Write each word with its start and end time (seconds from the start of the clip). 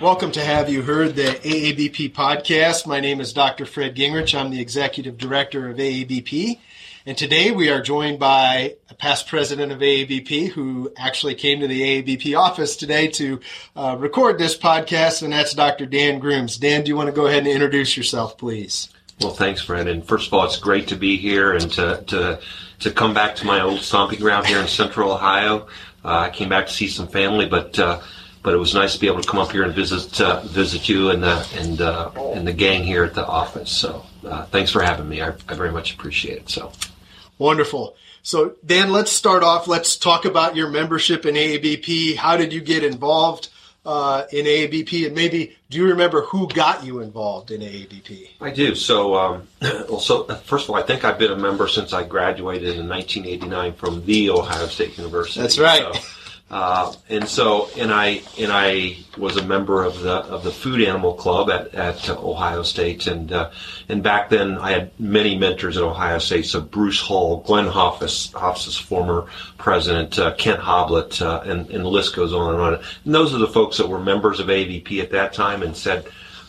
Welcome 0.00 0.32
to 0.32 0.40
Have 0.44 0.68
You 0.68 0.82
Heard, 0.82 1.14
the 1.14 1.22
AABP 1.22 2.12
podcast. 2.12 2.86
My 2.86 3.00
name 3.00 3.20
is 3.20 3.32
Dr. 3.32 3.64
Fred 3.64 3.94
Gingrich. 3.96 4.38
I'm 4.38 4.50
the 4.50 4.60
executive 4.60 5.16
director 5.16 5.70
of 5.70 5.76
AABP. 5.76 6.58
And 7.10 7.18
today 7.18 7.50
we 7.50 7.70
are 7.70 7.82
joined 7.82 8.20
by 8.20 8.76
a 8.88 8.94
past 8.94 9.26
president 9.26 9.72
of 9.72 9.80
AABP 9.80 10.50
who 10.50 10.92
actually 10.96 11.34
came 11.34 11.58
to 11.58 11.66
the 11.66 11.80
AABP 12.04 12.38
office 12.38 12.76
today 12.76 13.08
to 13.08 13.40
uh, 13.74 13.96
record 13.98 14.38
this 14.38 14.56
podcast, 14.56 15.24
and 15.24 15.32
that's 15.32 15.52
Dr. 15.52 15.86
Dan 15.86 16.20
Grooms. 16.20 16.56
Dan, 16.56 16.84
do 16.84 16.88
you 16.88 16.94
want 16.94 17.08
to 17.08 17.12
go 17.12 17.26
ahead 17.26 17.38
and 17.38 17.48
introduce 17.48 17.96
yourself, 17.96 18.38
please? 18.38 18.90
Well, 19.20 19.32
thanks. 19.32 19.68
And 19.68 20.06
first 20.06 20.28
of 20.28 20.34
all, 20.34 20.44
it's 20.44 20.56
great 20.56 20.86
to 20.86 20.94
be 20.94 21.16
here 21.16 21.52
and 21.52 21.68
to 21.72 22.04
to, 22.06 22.40
to 22.78 22.90
come 22.92 23.12
back 23.12 23.34
to 23.34 23.44
my 23.44 23.60
old 23.60 23.80
stomping 23.80 24.20
ground 24.20 24.46
here 24.46 24.60
in 24.60 24.68
Central 24.68 25.10
Ohio. 25.10 25.66
Uh, 26.04 26.18
I 26.18 26.30
came 26.30 26.48
back 26.48 26.68
to 26.68 26.72
see 26.72 26.86
some 26.86 27.08
family, 27.08 27.46
but 27.46 27.76
uh, 27.76 28.00
but 28.44 28.54
it 28.54 28.58
was 28.58 28.72
nice 28.72 28.94
to 28.94 29.00
be 29.00 29.08
able 29.08 29.20
to 29.20 29.28
come 29.28 29.40
up 29.40 29.50
here 29.50 29.64
and 29.64 29.74
visit 29.74 30.20
uh, 30.20 30.42
visit 30.42 30.88
you 30.88 31.10
and 31.10 31.24
the 31.24 31.44
and 31.56 31.80
uh, 31.80 32.12
and 32.36 32.46
the 32.46 32.52
gang 32.52 32.84
here 32.84 33.02
at 33.02 33.14
the 33.14 33.26
office. 33.26 33.72
So 33.72 34.06
uh, 34.24 34.44
thanks 34.44 34.70
for 34.70 34.80
having 34.80 35.08
me. 35.08 35.20
I, 35.20 35.32
I 35.48 35.54
very 35.54 35.72
much 35.72 35.92
appreciate 35.92 36.38
it. 36.38 36.48
So. 36.48 36.70
Wonderful. 37.40 37.96
So, 38.22 38.56
Dan, 38.66 38.92
let's 38.92 39.10
start 39.10 39.42
off. 39.42 39.66
Let's 39.66 39.96
talk 39.96 40.26
about 40.26 40.56
your 40.56 40.68
membership 40.68 41.24
in 41.24 41.36
AABP. 41.36 42.16
How 42.16 42.36
did 42.36 42.52
you 42.52 42.60
get 42.60 42.84
involved 42.84 43.48
uh, 43.86 44.24
in 44.30 44.44
AABP? 44.44 45.06
And 45.06 45.14
maybe 45.14 45.56
do 45.70 45.78
you 45.78 45.88
remember 45.88 46.20
who 46.20 46.48
got 46.48 46.84
you 46.84 47.00
involved 47.00 47.50
in 47.50 47.62
AABP? 47.62 48.28
I 48.42 48.50
do. 48.50 48.74
So, 48.74 49.16
um, 49.16 49.48
well, 49.62 50.00
so 50.00 50.24
first 50.44 50.64
of 50.64 50.70
all, 50.70 50.76
I 50.76 50.82
think 50.82 51.02
I've 51.02 51.18
been 51.18 51.32
a 51.32 51.36
member 51.36 51.66
since 51.66 51.94
I 51.94 52.04
graduated 52.04 52.76
in 52.76 52.86
1989 52.86 53.72
from 53.72 54.04
the 54.04 54.28
Ohio 54.28 54.66
State 54.66 54.98
University. 54.98 55.40
That's 55.40 55.58
right. 55.58 55.94
So, 55.94 56.00
uh, 56.50 56.92
and 57.08 57.28
so, 57.28 57.68
and 57.78 57.92
I 57.92 58.22
and 58.36 58.50
I 58.50 58.96
was 59.16 59.36
a 59.36 59.44
member 59.44 59.84
of 59.84 60.00
the 60.00 60.14
of 60.14 60.42
the 60.42 60.50
Food 60.50 60.82
Animal 60.82 61.14
Club 61.14 61.48
at, 61.48 61.72
at 61.74 62.10
Ohio 62.10 62.64
State, 62.64 63.06
and 63.06 63.32
uh, 63.32 63.50
and 63.88 64.02
back 64.02 64.30
then 64.30 64.58
I 64.58 64.72
had 64.72 64.90
many 64.98 65.38
mentors 65.38 65.76
at 65.76 65.84
Ohio 65.84 66.18
State. 66.18 66.46
So 66.46 66.60
Bruce 66.60 67.00
Hall, 67.00 67.42
Glenn 67.42 67.66
Hoffsis, 67.66 68.32
Hoffsis 68.32 68.80
former 68.80 69.26
president, 69.58 70.18
uh, 70.18 70.34
Kent 70.34 70.60
Hoblet, 70.60 71.22
uh, 71.22 71.42
and 71.42 71.70
and 71.70 71.84
the 71.84 71.88
list 71.88 72.16
goes 72.16 72.32
on 72.32 72.54
and 72.54 72.60
on. 72.60 72.74
And 73.04 73.14
those 73.14 73.32
are 73.32 73.38
the 73.38 73.46
folks 73.46 73.76
that 73.76 73.88
were 73.88 74.00
members 74.00 74.40
of 74.40 74.48
AABP 74.48 75.00
at 75.00 75.12
that 75.12 75.32
time, 75.32 75.62
and 75.62 75.76
said 75.76 76.04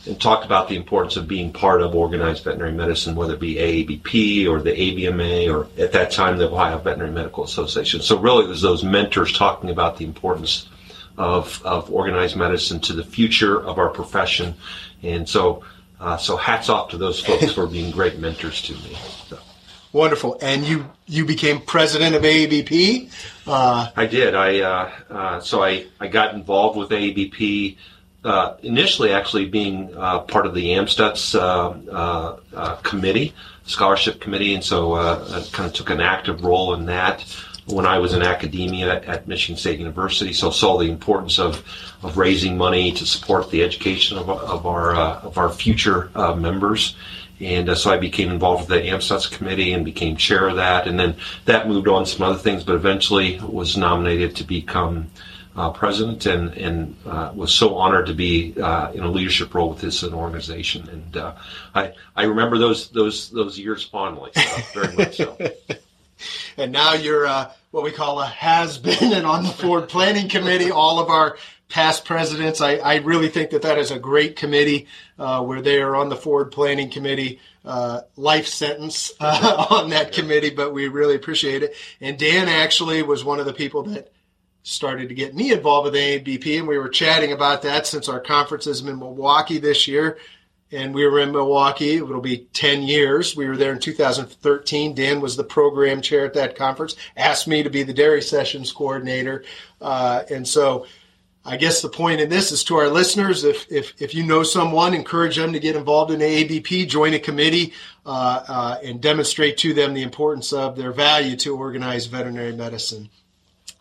and 0.08 0.20
talked 0.20 0.46
about 0.46 0.68
the 0.68 0.76
importance 0.76 1.16
of 1.16 1.28
being 1.28 1.54
part 1.54 1.82
of 1.82 1.94
organized 1.94 2.44
veterinary 2.44 2.72
medicine, 2.72 3.16
whether 3.16 3.34
it 3.34 3.40
be 3.40 3.56
AABP 3.56 4.48
or 4.48 4.62
the 4.62 4.72
AVMA 4.72 5.54
or 5.54 5.68
at 5.82 5.92
that 5.92 6.12
time 6.12 6.38
the 6.38 6.50
Ohio 6.50 6.80
Veterinary 6.80 7.12
Medical 7.12 7.44
Association. 7.44 8.02
So 8.02 8.18
really, 8.18 8.46
it 8.46 8.50
was 8.50 8.62
those 8.62 8.84
mentors 8.84 9.32
talking 9.38 9.70
about 9.70 9.98
the 9.98 10.06
importance 10.06 10.68
of, 11.18 11.62
of 11.64 11.92
organized 11.92 12.36
medicine 12.36 12.80
to 12.82 12.94
the 12.94 13.04
future 13.04 13.62
of 13.62 13.78
our 13.78 13.90
profession. 13.90 14.56
And 15.04 15.30
so, 15.30 15.64
uh, 16.00 16.18
so 16.18 16.36
hats 16.36 16.70
off 16.70 16.90
to 16.92 16.98
those 16.98 17.20
folks 17.20 17.52
for 17.54 17.68
being 17.68 17.92
great 17.92 18.18
mentors 18.18 18.62
to 18.64 18.74
me. 18.74 18.98
So. 19.28 19.38
Wonderful. 19.94 20.38
And 20.42 20.66
you 20.66 20.90
you 21.06 21.26
became 21.26 21.60
president 21.60 22.16
of 22.16 22.24
AABP. 22.24 23.12
Uh, 23.46 23.90
I 23.94 24.06
did. 24.06 24.36
I 24.36 24.62
uh, 24.62 24.92
uh, 25.10 25.40
so 25.42 25.62
I 25.62 25.86
I 26.00 26.08
got 26.08 26.34
involved 26.34 26.78
with 26.78 26.90
AABP 26.90 27.76
uh, 28.24 28.56
initially 28.62 29.12
actually 29.12 29.46
being 29.46 29.96
uh, 29.98 30.20
part 30.20 30.46
of 30.46 30.54
the 30.54 30.70
Amstutz 30.70 31.36
uh, 31.36 31.70
uh, 31.92 32.38
uh, 32.56 32.76
committee, 32.78 33.34
scholarship 33.66 34.20
committee, 34.20 34.54
and 34.54 34.64
so 34.64 34.94
I 34.94 35.44
kind 35.52 35.68
of 35.68 35.74
took 35.74 35.90
an 35.90 36.02
active 36.02 36.44
role 36.44 36.74
in 36.74 36.86
that 36.86 37.26
when 37.68 37.86
I 37.86 38.00
was 38.00 38.14
in 38.14 38.22
academia 38.22 39.02
at 39.02 39.28
Michigan 39.28 39.56
State 39.56 39.80
University. 39.80 40.34
So 40.34 40.50
saw 40.50 40.78
the 40.78 40.90
importance 40.90 41.40
of, 41.40 41.64
of 42.04 42.18
raising 42.18 42.58
money 42.58 42.92
to 42.92 43.06
support 43.06 43.50
the 43.50 43.64
education 43.64 44.18
of, 44.18 44.30
of 44.30 44.66
our 44.66 44.96
of 44.96 45.38
our 45.38 45.50
future 45.50 46.10
members. 46.36 46.96
And 47.40 47.76
so 47.76 47.92
I 47.92 47.98
became 47.98 48.30
involved 48.30 48.70
with 48.70 48.84
the 48.84 48.88
Amstutz 48.88 49.32
committee 49.32 49.74
and 49.74 49.84
became 49.84 50.16
chair 50.16 50.48
of 50.48 50.58
that. 50.58 50.88
And 50.88 51.00
then 51.00 51.16
that 51.46 51.68
moved 51.68 51.88
on 51.88 52.06
some 52.06 52.22
other 52.22 52.38
things, 52.38 52.64
but 52.64 52.76
eventually 52.76 53.40
was 53.40 53.76
nominated 53.76 54.36
to 54.36 54.44
become 54.44 55.08
uh, 55.56 55.72
president 55.72 56.26
and, 56.26 56.54
and 56.54 56.96
uh, 57.06 57.32
was 57.36 57.54
so 57.54 57.76
honored 57.76 58.06
to 58.08 58.14
be 58.14 58.54
uh, 58.62 58.92
in 58.92 59.04
a 59.04 59.12
leadership 59.12 59.54
role 59.54 59.70
with 59.70 59.82
this 59.82 60.04
organization. 60.04 60.88
And 60.90 61.18
uh, 61.18 61.36
I, 61.76 61.94
I 62.16 62.24
remember 62.24 62.58
those, 62.58 62.90
those, 62.90 63.30
those 63.30 63.60
years 63.60 63.84
fondly, 63.84 64.32
so, 64.34 64.82
very 64.82 64.96
much 64.96 65.18
so. 65.18 65.38
and 66.58 66.72
now 66.72 66.94
you're 66.94 67.26
uh, 67.26 67.52
what 67.72 67.84
we 67.84 67.92
call 67.92 68.22
a 68.22 68.26
has 68.26 68.78
been 68.78 69.14
and 69.14 69.26
on 69.26 69.44
the 69.44 69.50
Ford 69.50 69.90
planning 69.90 70.30
committee. 70.30 70.72
All 70.72 71.00
of 71.00 71.10
our 71.10 71.38
past 71.68 72.06
presidents, 72.06 72.62
I, 72.62 72.76
I 72.76 72.96
really 72.98 73.30
think 73.30 73.52
that 73.52 73.62
that 73.62 73.78
is 73.78 73.92
a 73.92 74.00
great 74.00 74.36
committee 74.36 74.88
uh, 75.20 75.42
where 75.44 75.62
they 75.62 75.82
are 75.82 75.96
on 75.96 76.10
the 76.10 76.18
Ford 76.18 76.52
planning 76.52 76.90
committee. 76.90 77.40
life 78.16 78.48
sentence 78.48 79.12
on 79.20 79.90
that 79.90 80.12
committee, 80.14 80.50
but 80.50 80.74
we 80.74 80.88
really 80.88 81.16
appreciate 81.16 81.64
it. 81.64 81.76
And 82.00 82.18
Dan 82.18 82.48
actually 82.48 83.04
was 83.04 83.24
one 83.24 83.40
of 83.40 83.46
the 83.46 83.54
people 83.54 83.84
that 83.84 84.11
started 84.64 85.10
to 85.10 85.16
get 85.16 85.36
me 85.36 85.52
involved 85.52 85.86
with 85.86 86.00
AABP, 86.00 86.60
and 86.60 86.68
we 86.68 86.78
were 86.78 86.90
chatting 86.90 87.32
about 87.32 87.62
that 87.64 87.88
since 87.88 88.08
our 88.08 88.20
conference 88.20 88.68
is 88.68 88.82
in 88.82 89.00
Milwaukee 89.00 89.58
this 89.58 89.88
year. 89.88 90.18
And 90.74 90.96
we 90.96 91.06
were 91.06 91.20
in 91.20 91.34
Milwaukee. 91.34 91.96
It'll 91.96 92.22
be 92.22 92.48
10 92.54 92.84
years. 92.84 93.36
We 93.36 93.46
were 93.46 93.58
there 93.58 93.74
in 93.74 93.80
2013. 93.80 94.96
Dan 94.96 95.20
was 95.20 95.36
the 95.36 95.44
program 95.44 96.02
chair 96.02 96.26
at 96.26 96.34
that 96.36 96.56
conference, 96.56 96.96
asked 97.18 97.48
me 97.48 97.62
to 97.62 97.70
be 97.70 97.84
the 97.84 97.94
dairy 97.94 98.22
sessions 98.22 98.72
coordinator. 98.72 99.44
Uh, 99.82 100.24
and 100.30 100.48
so 100.48 100.86
I 101.44 101.58
guess 101.58 101.82
the 101.82 101.90
point 101.90 102.22
in 102.22 102.30
this 102.30 102.52
is 102.52 102.64
to 102.66 102.76
our 102.76 102.88
listeners 102.88 103.44
if, 103.44 103.70
if, 103.72 104.00
if 104.00 104.14
you 104.14 104.24
know 104.24 104.44
someone, 104.44 104.94
encourage 104.94 105.38
them 105.38 105.54
to 105.54 105.60
get 105.60 105.76
involved 105.76 106.12
in 106.12 106.20
AABP, 106.20 106.88
join 106.88 107.16
a 107.16 107.20
committee, 107.20 107.74
uh, 108.06 108.44
uh, 108.48 108.78
and 108.84 109.02
demonstrate 109.02 109.58
to 109.58 109.74
them 109.74 109.94
the 109.94 110.04
importance 110.04 110.54
of 110.54 110.78
their 110.78 110.92
value 110.92 111.36
to 111.38 111.58
organized 111.58 112.12
veterinary 112.12 112.54
medicine. 112.54 113.10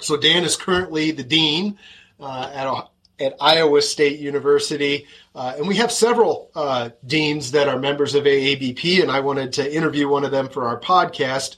So 0.00 0.16
Dan 0.16 0.44
is 0.44 0.56
currently 0.56 1.10
the 1.10 1.22
dean 1.22 1.78
uh, 2.18 2.50
at, 2.52 3.24
at 3.24 3.36
Iowa 3.40 3.82
State 3.82 4.18
University, 4.18 5.06
uh, 5.34 5.54
and 5.56 5.68
we 5.68 5.76
have 5.76 5.92
several 5.92 6.50
uh, 6.54 6.90
deans 7.06 7.52
that 7.52 7.68
are 7.68 7.78
members 7.78 8.14
of 8.14 8.24
AABP, 8.24 9.02
and 9.02 9.10
I 9.10 9.20
wanted 9.20 9.52
to 9.54 9.74
interview 9.74 10.08
one 10.08 10.24
of 10.24 10.30
them 10.30 10.48
for 10.48 10.66
our 10.66 10.80
podcast. 10.80 11.56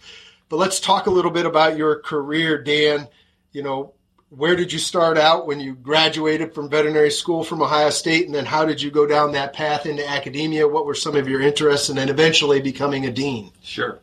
But 0.48 0.56
let's 0.58 0.80
talk 0.80 1.06
a 1.06 1.10
little 1.10 1.30
bit 1.30 1.46
about 1.46 1.76
your 1.76 2.00
career, 2.00 2.62
Dan. 2.62 3.08
You 3.52 3.62
know, 3.62 3.94
where 4.28 4.56
did 4.56 4.72
you 4.72 4.78
start 4.78 5.18
out 5.18 5.46
when 5.46 5.60
you 5.60 5.74
graduated 5.74 6.54
from 6.54 6.70
veterinary 6.70 7.10
school 7.10 7.44
from 7.44 7.62
Ohio 7.62 7.90
State, 7.90 8.26
and 8.26 8.34
then 8.34 8.46
how 8.46 8.64
did 8.64 8.80
you 8.80 8.90
go 8.90 9.06
down 9.06 9.32
that 9.32 9.52
path 9.52 9.86
into 9.86 10.08
academia? 10.08 10.66
What 10.66 10.86
were 10.86 10.94
some 10.94 11.16
of 11.16 11.28
your 11.28 11.42
interests, 11.42 11.88
and 11.88 11.98
then 11.98 12.08
eventually 12.08 12.60
becoming 12.60 13.06
a 13.06 13.10
dean? 13.10 13.52
Sure. 13.62 14.00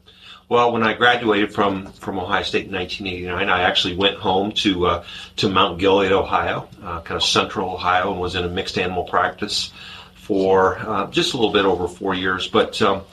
Well, 0.50 0.72
when 0.72 0.82
I 0.82 0.94
graduated 0.94 1.54
from, 1.54 1.92
from 1.94 2.18
Ohio 2.18 2.42
State 2.42 2.66
in 2.66 2.74
1989, 2.74 3.50
I 3.50 3.62
actually 3.62 3.96
went 3.96 4.18
home 4.18 4.52
to 4.54 4.88
uh, 4.88 5.04
to 5.36 5.48
Mount 5.48 5.78
Gilead, 5.78 6.12
Ohio, 6.12 6.68
uh, 6.84 7.02
kind 7.02 7.18
of 7.18 7.24
central 7.24 7.72
Ohio, 7.72 8.12
and 8.12 8.20
was 8.20 8.34
in 8.34 8.44
a 8.44 8.50
mixed 8.50 8.80
animal 8.80 9.04
practice 9.04 9.72
for 10.16 10.80
uh, 10.80 11.06
just 11.12 11.36
a 11.36 11.38
little 11.38 11.54
bit 11.54 11.66
over 11.66 11.88
four 11.88 12.16
years. 12.16 12.48
But 12.48 12.82
um, 12.82 13.04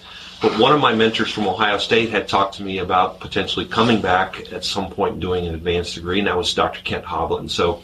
but 0.41 0.59
one 0.59 0.73
of 0.73 0.81
my 0.81 0.95
mentors 0.95 1.31
from 1.31 1.47
Ohio 1.47 1.77
State 1.77 2.09
had 2.09 2.27
talked 2.27 2.55
to 2.55 2.63
me 2.63 2.79
about 2.79 3.21
potentially 3.21 3.67
coming 3.67 4.01
back 4.01 4.51
at 4.51 4.65
some 4.65 4.91
point 4.91 5.21
doing 5.21 5.47
an 5.47 5.55
advanced 5.55 5.95
degree, 5.95 6.21
and 6.21 6.29
that 6.29 6.39
was 6.39 6.55
Dr. 6.55 6.81
Kent 6.85 7.05
Hoblet. 7.05 7.41
And 7.41 7.51
so 7.51 7.83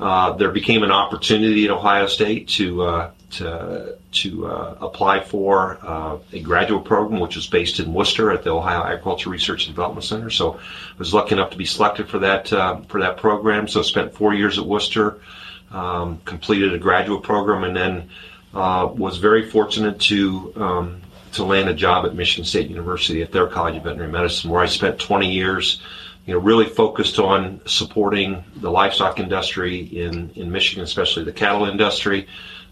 uh, 0.00 0.32
there 0.32 0.50
became 0.50 0.82
an 0.82 0.90
opportunity 0.90 1.66
at 1.66 1.70
Ohio 1.70 2.06
State 2.06 2.48
to 2.48 2.82
uh, 2.82 3.10
to, 3.30 3.98
to 4.12 4.46
uh, 4.46 4.78
apply 4.80 5.20
for 5.20 5.78
uh, 5.82 6.18
a 6.32 6.40
graduate 6.40 6.84
program, 6.84 7.20
which 7.20 7.36
was 7.36 7.46
based 7.46 7.80
in 7.80 7.92
Wooster 7.92 8.30
at 8.30 8.44
the 8.44 8.50
Ohio 8.50 8.84
Agriculture 8.84 9.30
Research 9.30 9.66
and 9.66 9.74
Development 9.74 10.04
Center. 10.04 10.30
So 10.30 10.54
I 10.54 10.98
was 10.98 11.12
lucky 11.12 11.34
enough 11.34 11.50
to 11.50 11.56
be 11.56 11.64
selected 11.64 12.08
for 12.08 12.18
that 12.20 12.52
uh, 12.52 12.80
for 12.88 13.00
that 13.00 13.16
program. 13.16 13.68
So 13.68 13.82
spent 13.82 14.14
four 14.14 14.34
years 14.34 14.58
at 14.58 14.66
Wooster, 14.66 15.20
um, 15.70 16.20
completed 16.24 16.72
a 16.72 16.78
graduate 16.78 17.22
program, 17.22 17.64
and 17.64 17.76
then 17.76 18.10
uh, 18.54 18.88
was 18.92 19.18
very 19.18 19.48
fortunate 19.48 20.00
to 20.02 20.52
um, 20.56 21.02
to 21.32 21.44
land 21.44 21.68
a 21.68 21.74
job 21.74 22.06
at 22.06 22.14
Michigan 22.14 22.44
State 22.44 22.70
University 22.70 23.22
at 23.22 23.32
their 23.32 23.46
College 23.46 23.76
of 23.76 23.82
Veterinary 23.82 24.10
Medicine, 24.10 24.50
where 24.50 24.62
I 24.62 24.66
spent 24.66 24.98
20 24.98 25.30
years 25.30 25.82
you 26.26 26.34
know, 26.34 26.40
really 26.40 26.66
focused 26.66 27.18
on 27.18 27.60
supporting 27.66 28.42
the 28.56 28.70
livestock 28.70 29.20
industry 29.20 29.78
in, 29.78 30.30
in 30.34 30.50
Michigan, 30.50 30.82
especially 30.82 31.22
the 31.22 31.32
cattle 31.32 31.66
industry, 31.66 32.26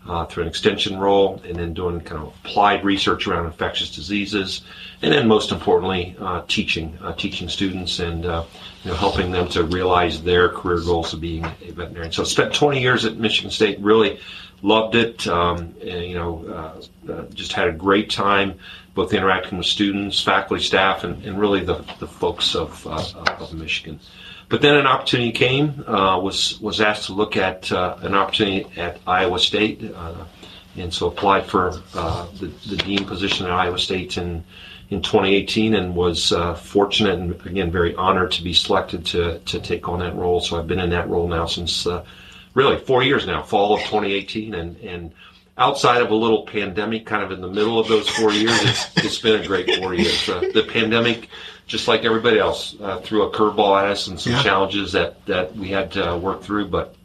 uh, 0.09 0.27
through 0.27 0.43
an 0.43 0.49
extension 0.49 0.99
role, 0.99 1.41
and 1.47 1.57
then 1.57 1.73
doing 1.73 2.01
kind 2.01 2.23
of 2.23 2.35
applied 2.45 2.85
research 2.85 3.27
around 3.27 3.47
infectious 3.47 3.95
diseases, 3.95 4.63
and 5.03 5.13
then 5.13 5.27
most 5.27 5.53
importantly, 5.53 6.17
uh, 6.21 6.43
teaching, 6.49 6.99
uh, 7.03 7.13
teaching 7.15 7.49
students 7.49 7.99
and 7.99 8.27
uh, 8.27 8.45
you 8.83 8.91
know 8.91 8.97
helping 8.97 9.31
them 9.31 9.49
to 9.49 9.65
realize 9.65 10.23
their 10.23 10.49
career 10.49 10.81
goals 10.81 11.13
of 11.13 11.21
being 11.21 11.45
a 11.45 11.73
veterinarian. 11.73 12.13
So, 12.13 12.25
spent 12.25 12.55
20 12.55 12.81
years 12.81 13.05
at 13.05 13.17
Michigan 13.17 13.51
State, 13.51 13.81
really 13.81 14.21
loved 14.63 14.95
it. 14.95 15.27
Um, 15.27 15.75
and, 15.83 16.05
you 16.05 16.15
know, 16.15 16.45
uh, 17.09 17.13
uh, 17.13 17.25
just 17.35 17.53
had 17.53 17.69
a 17.69 17.73
great 17.73 18.11
time 18.11 18.59
both 18.95 19.13
interacting 19.13 19.59
with 19.59 19.67
students, 19.67 20.23
faculty, 20.23 20.63
staff, 20.63 21.03
and, 21.03 21.23
and 21.25 21.39
really 21.39 21.65
the, 21.65 21.85
the 21.99 22.07
folks 22.07 22.55
of, 22.55 22.87
of 22.87 23.53
Michigan. 23.53 23.99
But 24.49 24.63
then 24.63 24.77
an 24.77 24.87
opportunity 24.87 25.33
came. 25.33 25.85
Uh, 25.87 26.19
was 26.21 26.61
was 26.61 26.81
asked 26.81 27.07
to 27.07 27.13
look 27.13 27.37
at 27.37 27.71
uh, 27.73 27.97
an 28.03 28.15
opportunity 28.15 28.67
at 28.79 29.01
Iowa 29.07 29.39
State, 29.39 29.83
uh, 29.95 30.25
and 30.77 30.93
so 30.93 31.09
applied 31.09 31.47
for 31.47 31.81
uh, 31.95 32.27
the, 32.39 32.47
the 32.69 32.77
dean 32.77 33.05
position 33.05 33.47
at 33.47 33.53
Iowa 33.53 33.79
State 33.79 34.17
in 34.19 34.45
in 34.91 35.01
2018, 35.01 35.75
and 35.75 35.97
was 35.97 36.33
uh, 36.33 36.55
fortunate 36.55 37.19
and 37.19 37.47
again 37.47 37.71
very 37.71 37.95
honored 37.95 38.33
to 38.33 38.43
be 38.43 38.53
selected 38.53 39.07
to 39.07 39.39
to 39.41 39.61
take 39.61 39.89
on 39.89 40.01
that 40.01 40.15
role. 40.15 40.41
So 40.41 40.59
I've 40.59 40.67
been 40.67 40.81
in 40.81 40.91
that 40.91 41.09
role 41.09 41.27
now 41.27 41.47
since 41.47 41.87
uh, 41.87 42.05
really 42.53 42.79
four 42.79 43.03
years 43.03 43.27
now, 43.27 43.43
fall 43.43 43.75
of 43.75 43.81
2018, 43.81 44.55
and 44.55 44.77
and 44.79 45.13
outside 45.57 46.03
of 46.03 46.11
a 46.11 46.15
little 46.15 46.45
pandemic 46.47 47.07
kind 47.07 47.23
of 47.23 47.31
in 47.31 47.41
the 47.41 47.49
middle 47.49 47.79
of 47.79 47.89
those 47.89 48.09
four 48.09 48.33
years, 48.33 48.59
it's, 48.63 48.97
it's 49.05 49.19
been 49.19 49.41
a 49.41 49.47
great 49.47 49.79
four 49.79 49.95
years. 49.95 50.29
Uh, 50.29 50.41
the 50.53 50.65
pandemic, 50.69 51.29
just 51.67 51.87
like 51.89 52.05
everybody 52.05 52.39
else, 52.39 52.75
uh, 52.81 53.01
threw 53.01 53.23
a 53.23 53.31
curveball 53.31 53.81
at 53.81 53.89
us 53.89 54.09
and 54.09 54.19
some 54.21 54.33
Yeah. 54.33 54.43
challenges 54.43 54.93
that, 54.93 55.25
that 55.27 55.55
we 55.57 55.69
had 55.69 55.93
to 55.93 56.17
work 56.17 56.43
through. 56.43 56.69
But, 56.69 56.97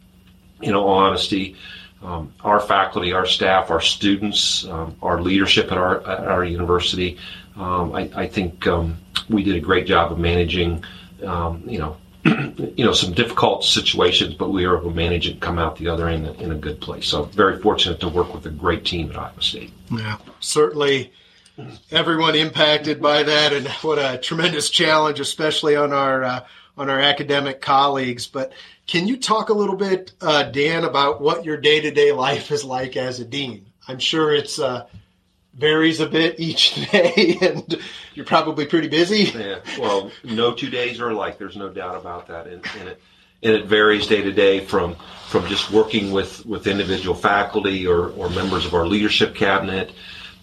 in 0.62 0.74
all 0.74 0.88
honesty, 0.90 1.56
um, 2.02 2.34
our 2.42 2.60
faculty, 2.60 3.14
our 3.14 3.24
staff, 3.24 3.70
our 3.70 3.80
students, 3.80 4.66
um, 4.66 4.94
our 5.00 5.22
leadership 5.22 5.72
at 5.72 5.78
our, 5.78 6.06
at 6.06 6.28
our 6.28 6.44
university, 6.44 7.16
um, 7.56 7.94
I, 7.94 8.10
I 8.14 8.26
think 8.26 8.66
um, 8.66 8.98
we 9.30 9.42
did 9.42 9.56
a 9.56 9.60
great 9.60 9.86
job 9.86 10.12
of 10.12 10.18
managing, 10.18 10.84
um, 11.24 11.62
you 11.66 11.78
know, 11.78 11.96
you 12.24 12.84
know 12.84 12.92
some 12.92 13.12
difficult 13.12 13.64
situations, 13.64 14.34
but 14.34 14.50
we 14.50 14.66
were 14.66 14.78
able 14.78 14.90
to 14.90 14.96
manage 14.96 15.28
it 15.28 15.40
come 15.40 15.58
out 15.58 15.76
the 15.76 15.88
other 15.88 16.08
end 16.08 16.26
in 16.40 16.52
a 16.52 16.56
good 16.56 16.80
place. 16.80 17.06
So 17.06 17.24
very 17.24 17.58
fortunate 17.60 18.00
to 18.00 18.08
work 18.08 18.34
with 18.34 18.44
a 18.46 18.50
great 18.50 18.84
team 18.84 19.10
at 19.10 19.16
Iowa 19.16 19.40
State. 19.40 19.72
Yeah, 19.90 20.18
certainly 20.40 21.12
everyone 21.90 22.34
impacted 22.34 23.00
by 23.00 23.22
that, 23.22 23.52
and 23.52 23.66
what 23.82 23.98
a 23.98 24.18
tremendous 24.18 24.70
challenge, 24.70 25.20
especially 25.20 25.76
on 25.76 25.92
our 25.92 26.24
uh, 26.24 26.46
on 26.76 26.90
our 26.90 27.00
academic 27.00 27.60
colleagues. 27.60 28.26
But 28.26 28.52
can 28.86 29.06
you 29.06 29.16
talk 29.16 29.48
a 29.48 29.54
little 29.54 29.76
bit, 29.76 30.12
uh, 30.20 30.44
Dan, 30.44 30.84
about 30.84 31.20
what 31.20 31.44
your 31.44 31.56
day 31.56 31.80
to 31.80 31.90
day 31.90 32.12
life 32.12 32.50
is 32.50 32.64
like 32.64 32.96
as 32.96 33.20
a 33.20 33.24
dean? 33.24 33.66
I'm 33.88 33.98
sure 33.98 34.34
it's 34.34 34.58
uh, 34.58 34.86
varies 35.54 36.00
a 36.00 36.06
bit 36.06 36.38
each 36.40 36.74
day, 36.92 37.36
and 37.42 37.78
you're 38.14 38.26
probably 38.26 38.66
pretty 38.66 38.88
busy. 38.88 39.30
Yeah, 39.38 39.58
well, 39.78 40.10
no 40.24 40.52
two 40.54 40.70
days 40.70 41.00
are 41.00 41.10
alike. 41.10 41.38
There's 41.38 41.56
no 41.56 41.68
doubt 41.68 41.96
about 41.96 42.26
that, 42.28 42.46
and, 42.46 42.64
and 42.78 42.88
it 42.88 43.00
and 43.42 43.52
it 43.54 43.66
varies 43.66 44.06
day 44.06 44.22
to 44.22 44.32
day 44.32 44.60
from 44.64 44.96
from 45.28 45.46
just 45.46 45.70
working 45.70 46.12
with 46.12 46.44
with 46.46 46.66
individual 46.66 47.14
faculty 47.14 47.86
or 47.86 48.10
or 48.10 48.28
members 48.30 48.66
of 48.66 48.74
our 48.74 48.86
leadership 48.86 49.34
cabinet 49.34 49.92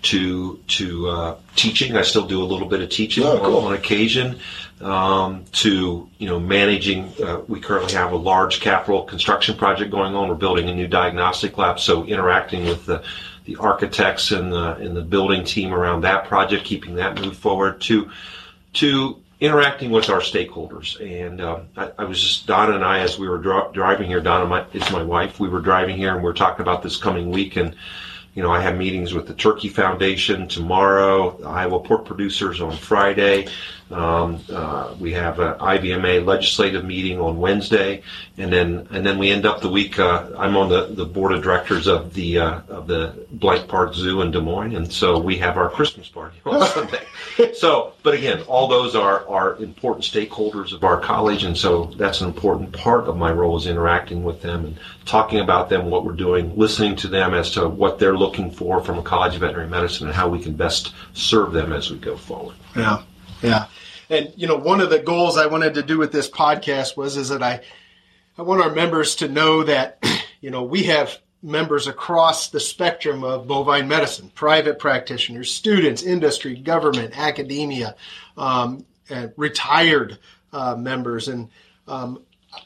to 0.03 0.57
to 0.67 1.07
uh, 1.09 1.35
teaching. 1.55 1.95
I 1.97 2.01
still 2.03 2.27
do 2.27 2.41
a 2.41 2.45
little 2.45 2.67
bit 2.67 2.81
of 2.81 2.89
teaching 2.89 3.23
Oh, 3.23 3.39
cool. 3.39 3.57
on, 3.59 3.65
on 3.67 3.73
occasion. 3.73 4.39
Um, 4.79 5.45
to 5.53 6.07
you 6.19 6.27
know 6.27 6.39
managing. 6.39 7.11
Uh, 7.21 7.41
we 7.47 7.59
currently 7.59 7.93
have 7.93 8.11
a 8.11 8.15
large 8.15 8.59
capital 8.59 9.03
construction 9.03 9.57
project 9.57 9.89
going 9.89 10.13
on. 10.13 10.29
We're 10.29 10.35
building 10.35 10.69
a 10.69 10.75
new 10.75 10.87
diagnostic 10.87 11.57
lab, 11.57 11.79
so 11.79 12.03
interacting 12.05 12.65
with 12.65 12.85
the 12.85 13.03
the 13.47 13.55
architects 13.55 14.31
and 14.31 14.51
the 14.51 14.75
and 14.75 14.95
the 14.95 15.01
building 15.01 15.43
team 15.43 15.73
around 15.73 16.01
that 16.01 16.25
project, 16.25 16.65
keeping 16.65 16.95
that 16.95 17.19
moved 17.19 17.37
forward. 17.37 17.81
To 17.81 18.11
to 18.73 19.17
interacting 19.39 19.91
with 19.91 20.09
our 20.09 20.19
stakeholders. 20.19 20.99
And 20.99 21.41
um, 21.41 21.67
I, 21.75 21.91
I 21.99 22.03
was 22.03 22.21
just 22.21 22.47
Donna 22.47 22.75
and 22.75 22.83
I, 22.83 22.99
as 22.99 23.17
we 23.17 23.27
were 23.27 23.37
dri- 23.37 23.71
driving 23.73 24.07
here. 24.07 24.19
Donna 24.19 24.45
my, 24.45 24.65
is 24.73 24.91
my 24.91 25.03
wife. 25.03 25.39
We 25.39 25.47
were 25.47 25.61
driving 25.61 25.95
here, 25.95 26.13
and 26.13 26.23
we 26.23 26.29
are 26.29 26.33
talking 26.33 26.61
about 26.61 26.83
this 26.83 26.97
coming 26.97 27.31
week. 27.31 27.55
And 27.55 27.75
you 28.35 28.43
know, 28.43 28.51
I 28.51 28.61
have 28.61 28.77
meetings 28.77 29.13
with 29.13 29.27
the 29.27 29.33
Turkey 29.33 29.69
Foundation 29.69 30.47
tomorrow, 30.47 31.37
the 31.37 31.47
Iowa 31.47 31.79
pork 31.79 32.05
producers 32.05 32.61
on 32.61 32.75
Friday. 32.75 33.47
Um, 33.91 34.43
uh, 34.51 34.93
we 34.99 35.13
have 35.13 35.39
an 35.39 35.53
IVMA 35.59 36.25
legislative 36.25 36.83
meeting 36.83 37.21
on 37.21 37.39
Wednesday, 37.39 38.03
and 38.37 38.51
then 38.51 38.87
and 38.91 39.05
then 39.05 39.17
we 39.17 39.31
end 39.31 39.45
up 39.45 39.61
the 39.61 39.69
week. 39.69 39.97
Uh, 39.97 40.27
I'm 40.37 40.57
on 40.57 40.69
the, 40.69 40.87
the 40.87 41.05
board 41.05 41.31
of 41.31 41.41
directors 41.41 41.87
of 41.87 42.13
the 42.13 42.39
uh, 42.39 42.61
of 42.67 42.87
the 42.87 43.25
Blank 43.31 43.69
Park 43.69 43.93
Zoo 43.93 44.21
in 44.21 44.31
Des 44.31 44.41
Moines, 44.41 44.75
and 44.75 44.91
so 44.91 45.17
we 45.17 45.37
have 45.37 45.57
our 45.57 45.69
Christmas 45.69 46.09
party 46.09 46.37
on 46.45 46.67
Sunday. 46.67 47.03
So, 47.53 47.93
but 48.03 48.13
again, 48.13 48.41
all 48.43 48.67
those 48.67 48.93
are 48.93 49.27
are 49.29 49.55
important 49.55 50.03
stakeholders 50.03 50.73
of 50.73 50.83
our 50.83 50.99
college, 50.99 51.43
and 51.43 51.57
so 51.57 51.85
that's 51.97 52.19
an 52.19 52.27
important 52.27 52.73
part 52.73 53.05
of 53.05 53.15
my 53.15 53.31
role 53.31 53.55
is 53.55 53.67
interacting 53.67 54.23
with 54.23 54.41
them 54.41 54.65
and 54.65 54.79
talking 55.05 55.39
about 55.39 55.69
them, 55.69 55.89
what 55.89 56.03
we're 56.03 56.11
doing, 56.11 56.57
listening 56.57 56.97
to 56.97 57.07
them 57.07 57.33
as 57.33 57.51
to 57.51 57.69
what 57.69 57.99
they're 57.99 58.17
looking 58.17 58.51
for 58.51 58.83
from 58.83 58.99
a 58.99 59.03
college 59.03 59.35
of 59.35 59.41
veterinary 59.41 59.69
medicine, 59.69 60.07
and 60.07 60.15
how 60.15 60.27
we 60.27 60.39
can 60.39 60.53
best 60.53 60.93
serve 61.13 61.53
them 61.53 61.71
as 61.71 61.89
we 61.89 61.97
go 61.97 62.17
forward. 62.17 62.55
Yeah, 62.75 63.01
yeah. 63.41 63.67
And 64.09 64.31
you 64.35 64.47
know, 64.47 64.55
one 64.55 64.79
of 64.79 64.89
the 64.89 64.99
goals 64.99 65.37
I 65.37 65.47
wanted 65.47 65.73
to 65.75 65.83
do 65.83 65.97
with 65.97 66.11
this 66.11 66.29
podcast 66.29 66.95
was 66.95 67.17
is 67.17 67.29
that 67.29 67.43
I 67.43 67.61
I 68.37 68.43
want 68.43 68.61
our 68.61 68.71
members 68.71 69.15
to 69.17 69.27
know 69.27 69.63
that 69.63 70.03
you 70.41 70.49
know 70.49 70.63
we 70.63 70.83
have 70.83 71.17
members 71.41 71.87
across 71.87 72.49
the 72.49 72.59
spectrum 72.59 73.23
of 73.23 73.47
bovine 73.47 73.87
medicine, 73.87 74.29
private 74.33 74.79
practitioners, 74.79 75.53
students, 75.53 76.03
industry, 76.03 76.55
government, 76.55 77.17
academia, 77.17 77.95
um, 78.37 78.85
and 79.09 79.31
retired 79.37 80.17
uh, 80.51 80.75
members, 80.75 81.27
and 81.27 81.49
um, 81.87 82.19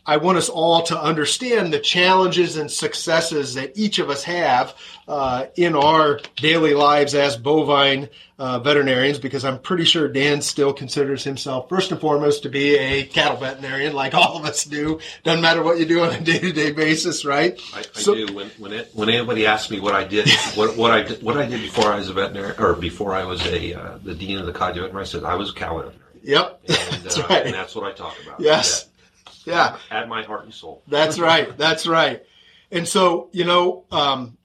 I 0.06 0.18
want 0.18 0.38
us 0.38 0.50
all 0.50 0.84
to 0.84 1.00
understand 1.02 1.74
the 1.74 1.80
challenges 1.80 2.58
and 2.58 2.70
successes 2.72 3.54
that 3.56 3.78
each 3.78 4.00
of 4.00 4.10
us 4.10 4.24
have 4.24 4.76
uh, 5.08 5.46
in 5.56 5.76
our 5.76 6.20
daily 6.38 6.74
lives 6.74 7.16
as 7.16 7.38
bovine 7.38 8.10
uh, 8.40 8.58
veterinarians, 8.60 9.20
because 9.20 9.46
I'm 9.46 9.60
pretty 9.60 9.84
sure 9.86 10.08
Dan 10.08 10.42
still 10.42 10.74
considers 10.74 11.24
himself, 11.24 11.70
first 11.70 11.92
and 11.92 12.02
foremost, 12.02 12.44
to 12.44 12.50
be 12.50 12.76
a 12.76 13.04
cattle 13.04 13.38
veterinarian, 13.38 13.94
like 13.94 14.16
all 14.16 14.36
of 14.38 14.46
us 14.46 14.64
do. 14.66 15.00
Doesn't 15.24 15.42
matter 15.42 15.62
what 15.62 15.78
you 15.78 15.86
do 15.86 16.02
on 16.04 16.10
a 16.16 16.20
day 16.20 16.40
to 16.40 16.52
day 16.52 16.72
basis, 16.72 17.24
right? 17.24 17.60
I, 17.74 17.80
I 17.80 17.84
So- 17.94 18.16
do. 18.16 18.34
When 18.34 18.48
when, 18.58 18.72
it, 18.74 18.90
when 18.94 19.10
anybody 19.10 19.46
asks 19.46 19.70
me 19.70 19.80
what 19.80 19.94
I 19.94 20.04
did, 20.06 20.28
what 20.56 20.76
what 20.76 20.90
I 20.92 21.04
did, 21.04 21.22
what 21.22 21.38
I 21.38 21.46
did 21.46 21.62
before 21.62 21.92
I 21.92 21.98
was 21.98 22.10
a 22.10 22.14
veterinarian, 22.14 22.56
or 22.60 22.74
before 22.74 23.14
I 23.14 23.26
was 23.26 23.46
a 23.46 23.74
uh, 23.74 23.98
the 24.04 24.16
dean 24.16 24.38
of 24.40 24.46
the 24.48 24.54
college 24.54 24.78
of 24.78 24.82
veterinary, 24.84 25.04
I 25.04 25.06
said 25.08 25.24
I 25.24 25.36
was 25.36 25.52
a 25.52 25.54
cow 25.54 25.76
veterinarian, 25.78 26.02
Yep. 26.24 26.62
and, 26.68 26.78
that's 27.04 27.20
uh, 27.20 27.28
right. 27.30 27.46
and 27.46 27.54
that's 27.54 27.76
what 27.76 27.84
I 27.86 27.92
talk 27.92 28.16
about. 28.26 28.40
Yes. 28.40 28.86
Yeah. 28.88 28.91
Yeah. 29.46 29.78
Add 29.90 30.10
my 30.10 30.24
heart 30.24 30.44
and 30.44 30.54
soul. 30.54 30.84
That's 30.88 31.20
right. 31.32 31.58
That's 31.58 31.88
right. 31.88 32.24
And 32.72 32.88
so, 32.88 33.30
you 33.34 33.44
know, 33.44 33.86
um, 33.92 34.38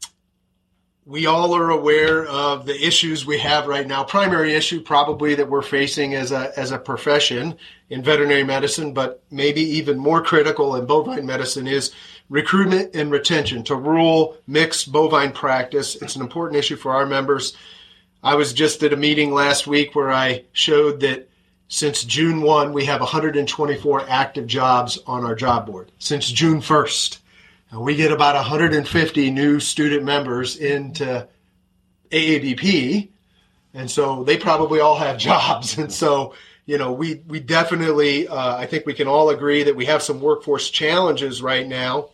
we 1.06 1.26
all 1.26 1.54
are 1.54 1.70
aware 1.70 2.26
of 2.26 2.66
the 2.66 2.84
issues 2.84 3.24
we 3.24 3.38
have 3.38 3.68
right 3.68 3.86
now. 3.86 4.02
Primary 4.02 4.54
issue 4.54 4.82
probably 4.82 5.36
that 5.36 5.48
we're 5.48 5.62
facing 5.62 6.14
as 6.14 6.32
a 6.32 6.52
as 6.58 6.72
a 6.72 6.78
profession 6.78 7.56
in 7.88 8.02
veterinary 8.02 8.42
medicine, 8.42 8.92
but 8.92 9.22
maybe 9.30 9.60
even 9.60 9.98
more 9.98 10.20
critical 10.20 10.74
in 10.74 10.84
bovine 10.84 11.24
medicine 11.24 11.68
is 11.68 11.92
recruitment 12.28 12.96
and 12.96 13.12
retention 13.12 13.62
to 13.64 13.76
rural 13.76 14.36
mixed 14.48 14.90
bovine 14.90 15.30
practice. 15.30 15.94
It's 15.94 16.16
an 16.16 16.22
important 16.22 16.58
issue 16.58 16.76
for 16.76 16.92
our 16.92 17.06
members. 17.06 17.56
I 18.24 18.34
was 18.34 18.52
just 18.52 18.82
at 18.82 18.92
a 18.92 18.96
meeting 18.96 19.32
last 19.32 19.68
week 19.68 19.94
where 19.94 20.10
I 20.10 20.44
showed 20.52 20.98
that 21.00 21.28
since 21.68 22.04
June 22.04 22.42
1, 22.42 22.72
we 22.72 22.84
have 22.84 23.00
124 23.00 24.08
active 24.08 24.46
jobs 24.46 24.98
on 25.06 25.24
our 25.24 25.34
job 25.34 25.66
board. 25.66 25.90
Since 25.98 26.30
June 26.30 26.60
1st, 26.60 27.18
we 27.78 27.96
get 27.96 28.12
about 28.12 28.36
150 28.36 29.30
new 29.30 29.58
student 29.58 30.04
members 30.04 30.56
into 30.56 31.26
AABP, 32.10 33.08
and 33.74 33.90
so 33.90 34.22
they 34.22 34.36
probably 34.36 34.80
all 34.80 34.96
have 34.96 35.18
jobs. 35.18 35.76
And 35.76 35.92
so, 35.92 36.34
you 36.66 36.78
know, 36.78 36.92
we 36.92 37.22
we 37.26 37.40
definitely, 37.40 38.28
uh, 38.28 38.56
I 38.56 38.66
think 38.66 38.86
we 38.86 38.94
can 38.94 39.08
all 39.08 39.30
agree 39.30 39.64
that 39.64 39.74
we 39.74 39.86
have 39.86 40.02
some 40.02 40.20
workforce 40.20 40.70
challenges 40.70 41.42
right 41.42 41.66
now. 41.66 42.10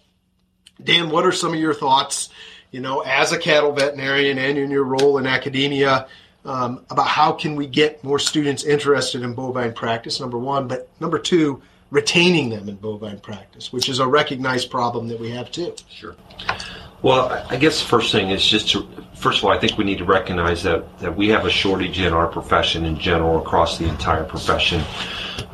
Dan, 0.83 1.11
what 1.11 1.27
are 1.27 1.33
some 1.33 1.53
of 1.53 1.61
your 1.61 1.75
thoughts, 1.75 2.31
you 2.71 2.81
know, 2.81 3.01
as 3.01 3.33
a 3.33 3.39
cattle 3.39 3.73
veterinarian 3.73 4.39
and 4.39 4.57
in 4.57 4.71
your 4.71 4.85
role 4.85 5.19
in 5.19 5.27
academia, 5.27 6.09
um, 6.45 6.85
about 6.91 7.07
how 7.07 7.33
can 7.33 7.57
we 7.57 7.67
get 7.67 8.03
more 8.03 8.19
students 8.19 8.65
interested 8.65 9.23
in 9.23 9.35
bovine 9.35 9.73
practice? 9.73 10.21
Number 10.21 10.39
one, 10.39 10.69
but 10.69 10.89
number 11.01 11.19
two, 11.19 11.63
retaining 11.91 12.51
them 12.51 12.69
in 12.69 12.77
bovine 12.77 13.21
practice, 13.21 13.73
which 13.73 13.89
is 13.89 13.99
a 13.99 14.07
recognized 14.07 14.71
problem 14.71 15.09
that 15.09 15.21
we 15.21 15.31
have 15.31 15.51
too. 15.53 15.75
Sure. 15.91 16.17
Well, 17.03 17.45
I- 17.51 17.57
guess 17.57 17.81
the 17.81 17.89
first 17.89 18.13
thing 18.13 18.31
is 18.31 18.45
just 18.47 18.71
to 18.71 18.89
first 19.23 19.39
of 19.39 19.45
all, 19.45 19.53
I 19.53 19.59
think 19.59 19.79
we 19.79 19.85
need 19.85 19.99
to 19.99 20.05
recognize 20.05 20.65
that, 20.65 20.99
that 20.99 21.17
we 21.17 21.29
have 21.29 21.47
a 21.47 21.51
shortage 21.51 22.01
in 22.01 22.13
our 22.13 22.27
profession 22.27 22.85
in 22.85 22.99
general 22.99 23.39
across 23.41 23.79
the 23.79 23.87
entire 23.89 24.25
profession, 24.25 24.83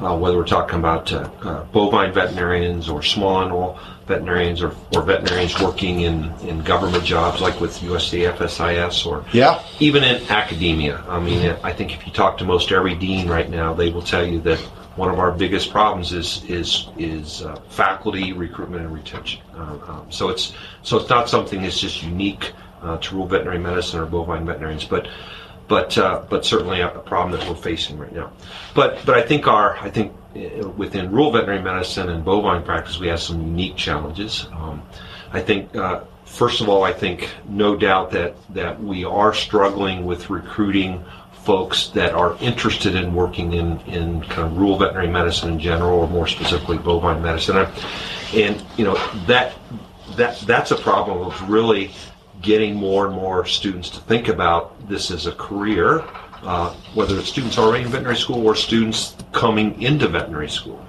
uh, 0.00 0.16
whether 0.16 0.38
we're 0.38 0.46
talking 0.46 0.78
about 0.78 1.12
uh, 1.12 1.28
uh, 1.42 1.64
bovine 1.64 2.12
veterinarians 2.12 2.88
or 2.88 3.02
small 3.02 3.42
animal 3.42 3.78
veterinarians 4.08 4.62
or, 4.62 4.74
or 4.94 5.02
veterinarians 5.02 5.60
working 5.60 6.00
in, 6.00 6.32
in 6.48 6.60
government 6.62 7.04
jobs 7.04 7.40
like 7.40 7.60
with 7.60 7.78
USDA 7.80 8.34
FSIS 8.36 9.06
or 9.06 9.24
Yeah. 9.32 9.62
even 9.78 10.02
in 10.02 10.26
academia. 10.30 11.04
I 11.08 11.20
mean, 11.20 11.54
I 11.62 11.72
think 11.72 11.94
if 11.94 12.06
you 12.06 12.12
talk 12.12 12.38
to 12.38 12.44
most 12.44 12.72
every 12.72 12.94
dean 12.94 13.28
right 13.28 13.48
now, 13.48 13.74
they 13.74 13.90
will 13.90 14.02
tell 14.02 14.26
you 14.26 14.40
that 14.40 14.58
one 14.96 15.10
of 15.10 15.20
our 15.20 15.30
biggest 15.30 15.70
problems 15.70 16.12
is 16.12 16.42
is 16.48 16.88
is 16.98 17.42
uh, 17.42 17.54
faculty 17.68 18.32
recruitment 18.32 18.82
and 18.82 18.92
retention. 18.92 19.40
Uh, 19.54 19.78
um, 19.86 20.06
so 20.10 20.28
it's 20.28 20.52
so 20.82 20.98
it's 20.98 21.08
not 21.08 21.28
something 21.28 21.62
that's 21.62 21.78
just 21.80 22.02
unique 22.02 22.52
uh, 22.82 22.96
to 22.98 23.14
rural 23.14 23.28
veterinary 23.28 23.58
medicine 23.60 24.00
or 24.00 24.06
bovine 24.06 24.44
veterinarians, 24.44 24.84
but 24.84 25.06
but 25.68 25.96
uh, 25.98 26.22
but 26.28 26.44
certainly 26.44 26.80
a, 26.80 26.88
a 26.88 27.00
problem 27.00 27.38
that 27.38 27.48
we're 27.48 27.54
facing 27.54 27.98
right 27.98 28.12
now. 28.12 28.32
But 28.74 28.98
but 29.04 29.16
I 29.16 29.22
think 29.22 29.46
our 29.46 29.76
I 29.78 29.90
think 29.90 30.12
uh, 30.34 30.68
within 30.70 31.12
rural 31.12 31.30
veterinary 31.30 31.62
medicine 31.62 32.08
and 32.08 32.24
bovine 32.24 32.62
practice 32.62 32.98
we 32.98 33.08
have 33.08 33.20
some 33.20 33.40
unique 33.40 33.76
challenges. 33.76 34.46
Um, 34.52 34.82
I 35.32 35.40
think 35.40 35.74
uh, 35.76 36.00
first 36.24 36.60
of 36.60 36.68
all 36.68 36.82
I 36.82 36.92
think 36.92 37.30
no 37.48 37.76
doubt 37.76 38.10
that 38.12 38.34
that 38.50 38.82
we 38.82 39.04
are 39.04 39.34
struggling 39.34 40.06
with 40.06 40.30
recruiting 40.30 41.04
folks 41.44 41.88
that 41.88 42.12
are 42.12 42.36
interested 42.40 42.94
in 42.94 43.14
working 43.14 43.54
in, 43.54 43.80
in 43.86 44.20
kind 44.24 44.46
of 44.48 44.58
rural 44.58 44.78
veterinary 44.78 45.08
medicine 45.08 45.50
in 45.50 45.58
general, 45.58 46.00
or 46.00 46.06
more 46.06 46.26
specifically 46.26 46.76
bovine 46.76 47.22
medicine. 47.22 47.56
And, 48.34 48.62
you 48.76 48.84
know 48.84 48.96
that 49.26 49.54
that 50.16 50.38
that's 50.40 50.72
a 50.72 50.76
problem 50.76 51.26
of 51.26 51.48
really 51.48 51.90
getting 52.42 52.74
more 52.74 53.06
and 53.06 53.14
more 53.14 53.44
students 53.44 53.90
to 53.90 54.00
think 54.00 54.28
about 54.28 54.88
this 54.88 55.10
as 55.10 55.26
a 55.26 55.32
career, 55.32 56.04
uh, 56.42 56.72
whether 56.94 57.18
it's 57.18 57.28
students 57.28 57.58
already 57.58 57.84
in 57.84 57.90
veterinary 57.90 58.16
school 58.16 58.46
or 58.46 58.54
students 58.54 59.16
coming 59.32 59.80
into 59.82 60.08
veterinary 60.08 60.48
school. 60.48 60.84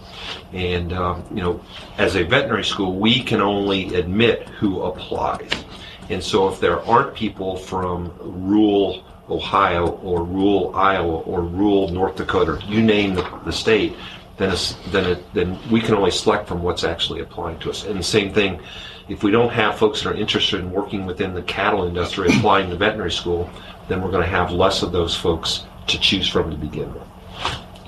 And 0.54 0.94
um, 0.94 1.26
you 1.32 1.42
know, 1.42 1.64
as 1.98 2.16
a 2.16 2.24
veterinary 2.24 2.66
school, 2.66 3.00
we 3.00 3.22
can 3.22 3.42
only 3.42 3.96
admit 3.96 4.48
who 4.50 4.82
applies. 4.84 5.52
And 6.10 6.24
so, 6.24 6.48
if 6.48 6.60
there 6.60 6.80
aren't 6.86 7.16
people 7.16 7.56
from 7.56 8.12
rural 8.20 9.04
Ohio 9.30 9.90
or 10.02 10.24
rural 10.24 10.76
Iowa 10.76 11.20
or 11.20 11.42
rural 11.42 11.90
North 11.90 12.16
Dakota, 12.16 12.60
you 12.68 12.82
name 12.82 13.14
the, 13.14 13.42
the 13.46 13.52
state, 13.52 13.96
then 14.38 14.56
then 14.92 15.06
it, 15.06 15.34
then 15.34 15.60
we 15.70 15.82
can 15.82 15.94
only 15.94 16.12
select 16.12 16.48
from 16.48 16.64
what's 16.64 16.84
actually 16.84 17.20
applying 17.20 17.60
to 17.60 17.70
us. 17.70 17.86
And 17.86 18.00
the 18.00 18.04
same 18.04 18.34
thing, 18.34 18.60
if 19.10 19.24
we 19.24 19.32
don't 19.32 19.52
have 19.52 19.78
folks 19.78 20.04
that 20.04 20.12
are 20.12 20.16
interested 20.16 20.60
in 20.60 20.72
working 20.72 21.06
within 21.06 21.34
the 21.34 21.42
cattle 21.42 21.86
industry 21.88 22.28
applying 22.30 22.70
to 22.70 22.76
veterinary 22.76 23.12
school, 23.12 23.50
then 23.88 24.02
we're 24.02 24.12
going 24.12 24.24
to 24.24 24.30
have 24.30 24.52
less 24.52 24.84
of 24.84 24.92
those 24.92 25.16
folks 25.16 25.66
to 25.88 26.00
choose 26.00 26.28
from 26.28 26.52
to 26.52 26.58
begin 26.58 26.94
with. 26.94 27.04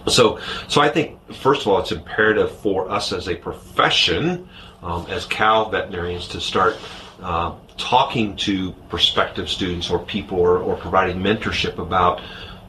So, 0.07 0.39
so 0.67 0.81
I 0.81 0.89
think 0.89 1.19
first 1.31 1.61
of 1.61 1.67
all, 1.67 1.79
it's 1.79 1.91
imperative 1.91 2.51
for 2.59 2.89
us 2.89 3.13
as 3.13 3.29
a 3.29 3.35
profession, 3.35 4.49
um, 4.81 5.05
as 5.09 5.25
cow 5.25 5.69
veterinarians, 5.69 6.27
to 6.29 6.41
start 6.41 6.77
uh, 7.21 7.53
talking 7.77 8.35
to 8.37 8.71
prospective 8.89 9.47
students 9.47 9.91
or 9.91 9.99
people, 9.99 10.39
or, 10.39 10.57
or 10.57 10.75
providing 10.75 11.21
mentorship 11.21 11.77
about, 11.77 12.19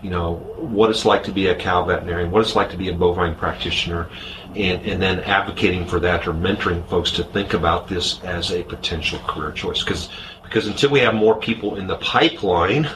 you 0.02 0.10
know, 0.10 0.34
what 0.58 0.90
it's 0.90 1.04
like 1.04 1.22
to 1.24 1.32
be 1.32 1.46
a 1.46 1.54
cow 1.54 1.84
veterinarian, 1.84 2.30
what 2.30 2.42
it's 2.42 2.56
like 2.56 2.70
to 2.70 2.76
be 2.76 2.88
a 2.88 2.94
bovine 2.94 3.36
practitioner, 3.36 4.08
and, 4.56 4.84
and 4.84 5.00
then 5.00 5.20
advocating 5.20 5.86
for 5.86 6.00
that 6.00 6.26
or 6.26 6.34
mentoring 6.34 6.86
folks 6.88 7.12
to 7.12 7.24
think 7.24 7.54
about 7.54 7.88
this 7.88 8.20
as 8.24 8.50
a 8.52 8.62
potential 8.64 9.18
career 9.20 9.52
choice. 9.52 9.82
Because 9.82 10.08
because 10.42 10.66
until 10.66 10.90
we 10.90 11.00
have 11.00 11.14
more 11.14 11.34
people 11.40 11.76
in 11.76 11.86
the 11.86 11.96
pipeline, 11.96 12.86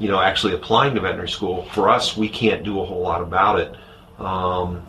you 0.00 0.08
know, 0.08 0.18
actually 0.18 0.52
applying 0.52 0.96
to 0.96 1.00
veterinary 1.00 1.28
school, 1.28 1.64
for 1.66 1.88
us, 1.88 2.16
we 2.16 2.28
can't 2.28 2.64
do 2.64 2.80
a 2.80 2.84
whole 2.84 3.00
lot 3.00 3.22
about 3.22 3.60
it. 3.60 3.76
Um, 4.18 4.84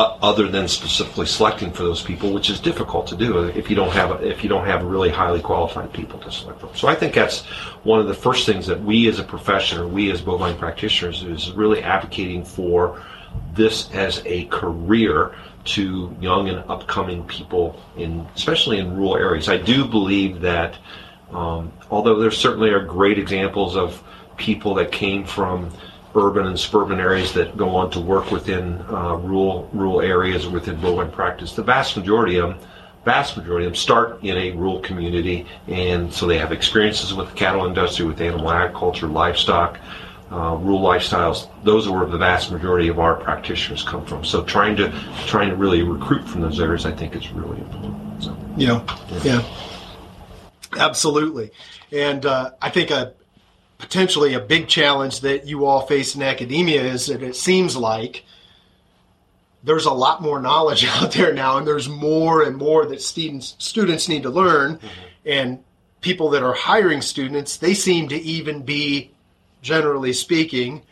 other 0.00 0.48
than 0.48 0.68
specifically 0.68 1.26
selecting 1.26 1.70
for 1.72 1.82
those 1.82 2.02
people, 2.02 2.32
which 2.32 2.50
is 2.50 2.60
difficult 2.60 3.06
to 3.08 3.16
do 3.16 3.44
if 3.44 3.68
you 3.68 3.76
don't 3.76 3.92
have 3.92 4.22
if 4.22 4.42
you 4.42 4.48
don't 4.48 4.66
have 4.66 4.82
really 4.84 5.10
highly 5.10 5.40
qualified 5.40 5.92
people 5.92 6.18
to 6.20 6.30
select 6.30 6.60
from. 6.60 6.74
So 6.74 6.88
I 6.88 6.94
think 6.94 7.14
that's 7.14 7.44
one 7.84 8.00
of 8.00 8.06
the 8.06 8.14
first 8.14 8.46
things 8.46 8.66
that 8.66 8.80
we 8.82 9.08
as 9.08 9.18
a 9.18 9.24
profession 9.24 9.78
or 9.78 9.86
we 9.86 10.10
as 10.10 10.20
bovine 10.20 10.56
practitioners 10.56 11.22
is 11.22 11.52
really 11.52 11.82
advocating 11.82 12.44
for 12.44 13.02
this 13.52 13.90
as 13.92 14.22
a 14.24 14.44
career 14.46 15.34
to 15.62 16.16
young 16.20 16.48
and 16.48 16.58
upcoming 16.70 17.24
people 17.24 17.78
in 17.96 18.26
especially 18.34 18.78
in 18.78 18.96
rural 18.96 19.16
areas. 19.16 19.48
I 19.48 19.58
do 19.58 19.86
believe 19.86 20.40
that 20.40 20.78
um, 21.32 21.72
although 21.90 22.18
there 22.18 22.30
certainly 22.30 22.70
are 22.70 22.84
great 22.84 23.18
examples 23.18 23.76
of 23.76 24.02
people 24.36 24.74
that 24.74 24.90
came 24.90 25.24
from 25.24 25.70
urban 26.14 26.46
and 26.46 26.58
suburban 26.58 26.98
areas 26.98 27.32
that 27.34 27.56
go 27.56 27.70
on 27.76 27.90
to 27.92 28.00
work 28.00 28.30
within 28.30 28.80
uh, 28.88 29.14
rural 29.16 29.68
rural 29.72 30.00
areas 30.00 30.46
within 30.48 30.80
bovine 30.80 31.10
practice. 31.10 31.54
The 31.54 31.62
vast 31.62 31.96
majority 31.96 32.38
of 32.38 32.50
them, 32.50 32.58
vast 33.04 33.36
majority 33.36 33.66
of 33.66 33.72
them, 33.72 33.76
start 33.76 34.22
in 34.22 34.36
a 34.36 34.50
rural 34.52 34.80
community, 34.80 35.46
and 35.68 36.12
so 36.12 36.26
they 36.26 36.38
have 36.38 36.52
experiences 36.52 37.14
with 37.14 37.28
the 37.28 37.34
cattle 37.34 37.66
industry, 37.66 38.06
with 38.06 38.20
animal 38.20 38.50
agriculture, 38.50 39.06
livestock, 39.06 39.78
uh, 40.32 40.56
rural 40.60 40.80
lifestyles. 40.80 41.48
Those 41.64 41.86
are 41.86 41.96
where 41.96 42.06
the 42.06 42.18
vast 42.18 42.50
majority 42.50 42.88
of 42.88 42.98
our 42.98 43.14
practitioners 43.14 43.82
come 43.82 44.04
from. 44.04 44.24
So 44.24 44.42
trying 44.44 44.76
to 44.76 44.92
trying 45.26 45.48
to 45.50 45.56
really 45.56 45.82
recruit 45.82 46.28
from 46.28 46.40
those 46.40 46.60
areas, 46.60 46.86
I 46.86 46.92
think, 46.92 47.14
is 47.14 47.30
really 47.30 47.60
important. 47.60 48.24
So. 48.24 48.36
Yeah, 48.56 48.84
yeah, 49.22 49.44
absolutely. 50.76 51.50
And 51.92 52.26
uh, 52.26 52.52
I 52.60 52.70
think 52.70 52.90
a 52.90 53.14
potentially 53.80 54.34
a 54.34 54.40
big 54.40 54.68
challenge 54.68 55.20
that 55.20 55.46
you 55.46 55.64
all 55.64 55.86
face 55.86 56.14
in 56.14 56.22
academia 56.22 56.82
is 56.82 57.06
that 57.06 57.22
it 57.22 57.34
seems 57.34 57.76
like 57.76 58.24
there's 59.64 59.86
a 59.86 59.92
lot 59.92 60.22
more 60.22 60.40
knowledge 60.40 60.84
out 60.88 61.12
there 61.12 61.32
now, 61.32 61.56
and 61.58 61.66
there's 61.66 61.88
more 61.88 62.42
and 62.42 62.56
more 62.56 62.86
that 62.86 63.02
students 63.02 63.56
students 63.58 64.08
need 64.08 64.22
to 64.22 64.30
learn, 64.30 64.78
and 65.24 65.62
people 66.00 66.30
that 66.30 66.42
are 66.42 66.54
hiring 66.54 67.02
students, 67.02 67.56
they 67.56 67.74
seem 67.74 68.08
to 68.08 68.16
even 68.16 68.62
be, 68.62 69.10
generally 69.60 70.12
speaking, 70.12 70.82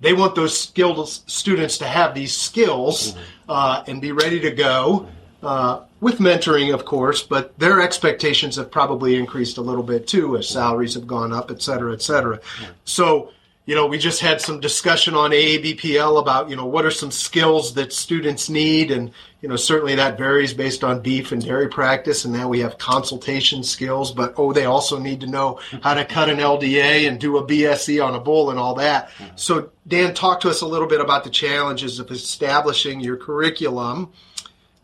they 0.00 0.12
want 0.12 0.34
those 0.34 0.58
skilled 0.58 1.08
students 1.08 1.78
to 1.78 1.86
have 1.86 2.14
these 2.14 2.36
skills 2.36 3.16
uh, 3.48 3.82
and 3.86 4.02
be 4.02 4.12
ready 4.12 4.40
to 4.40 4.50
go 4.50 5.08
uh, 5.46 5.84
with 6.00 6.18
mentoring, 6.18 6.74
of 6.74 6.84
course. 6.84 7.22
But 7.22 7.58
their 7.58 7.80
expectations 7.80 8.56
have 8.56 8.70
probably 8.70 9.16
increased 9.16 9.56
a 9.56 9.62
little 9.62 9.84
bit 9.84 10.06
too 10.06 10.36
as 10.36 10.48
salaries 10.48 10.94
have 10.94 11.06
gone 11.06 11.32
up, 11.32 11.50
et 11.50 11.62
cetera, 11.62 11.92
et 11.92 12.02
cetera. 12.02 12.40
So, 12.84 13.30
you 13.64 13.74
know, 13.74 13.86
we 13.86 13.98
just 13.98 14.20
had 14.20 14.40
some 14.40 14.60
discussion 14.60 15.14
on 15.14 15.32
AABPL 15.32 16.20
about, 16.20 16.50
you 16.50 16.54
know, 16.54 16.66
what 16.66 16.84
are 16.84 16.90
some 16.90 17.10
skills 17.10 17.74
that 17.74 17.92
students 17.92 18.48
need. 18.48 18.92
And, 18.92 19.10
you 19.40 19.48
know, 19.48 19.56
certainly 19.56 19.96
that 19.96 20.16
varies 20.16 20.54
based 20.54 20.84
on 20.84 21.00
beef 21.00 21.32
and 21.32 21.44
dairy 21.44 21.68
practice. 21.68 22.24
And 22.24 22.32
now 22.32 22.48
we 22.48 22.60
have 22.60 22.78
consultation 22.78 23.64
skills, 23.64 24.12
but 24.12 24.34
oh, 24.36 24.52
they 24.52 24.66
also 24.66 25.00
need 25.00 25.20
to 25.22 25.26
know 25.26 25.58
how 25.82 25.94
to 25.94 26.04
cut 26.04 26.28
an 26.28 26.38
LDA 26.38 27.08
and 27.08 27.18
do 27.18 27.38
a 27.38 27.44
BSE 27.44 28.04
on 28.04 28.14
a 28.14 28.20
bull 28.20 28.50
and 28.50 28.58
all 28.58 28.74
that. 28.76 29.10
So, 29.34 29.70
Dan, 29.88 30.14
talk 30.14 30.40
to 30.40 30.50
us 30.50 30.60
a 30.60 30.66
little 30.66 30.88
bit 30.88 31.00
about 31.00 31.24
the 31.24 31.30
challenges 31.30 31.98
of 31.98 32.10
establishing 32.12 33.00
your 33.00 33.16
curriculum, 33.16 34.12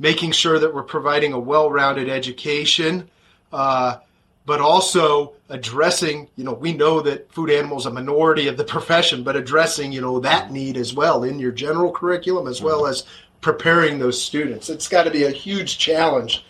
making 0.03 0.33
sure 0.33 0.59
that 0.59 0.75
we're 0.75 0.83
providing 0.83 1.33
a 1.33 1.39
well 1.39 1.71
rounded 1.71 2.09
education. 2.09 3.09
Uh, 3.53 3.97
but 4.45 4.61
also 4.61 5.35
addressing, 5.51 6.29
you 6.35 6.43
know, 6.43 6.53
we 6.53 6.73
know 6.73 7.01
that 7.01 7.31
food 7.31 7.49
animals 7.49 7.87
a 7.87 7.91
minority 7.93 8.49
of 8.49 8.57
the 8.57 8.65
profession, 8.77 9.23
but 9.23 9.37
addressing, 9.37 9.93
you 9.93 10.01
know, 10.01 10.19
that 10.19 10.51
need 10.51 10.77
as 10.77 10.93
well 10.93 11.23
in 11.23 11.39
your 11.39 11.53
general 11.53 11.93
curriculum 11.93 12.49
as 12.49 12.61
well 12.61 12.87
as 12.87 13.05
preparing 13.41 14.01
those 14.01 14.21
students. 14.21 14.69
It's 14.69 14.89
got 14.89 15.05
to 15.05 15.13
be 15.13 15.23
a 15.25 15.31
huge 15.31 15.79
challenge 15.79 16.45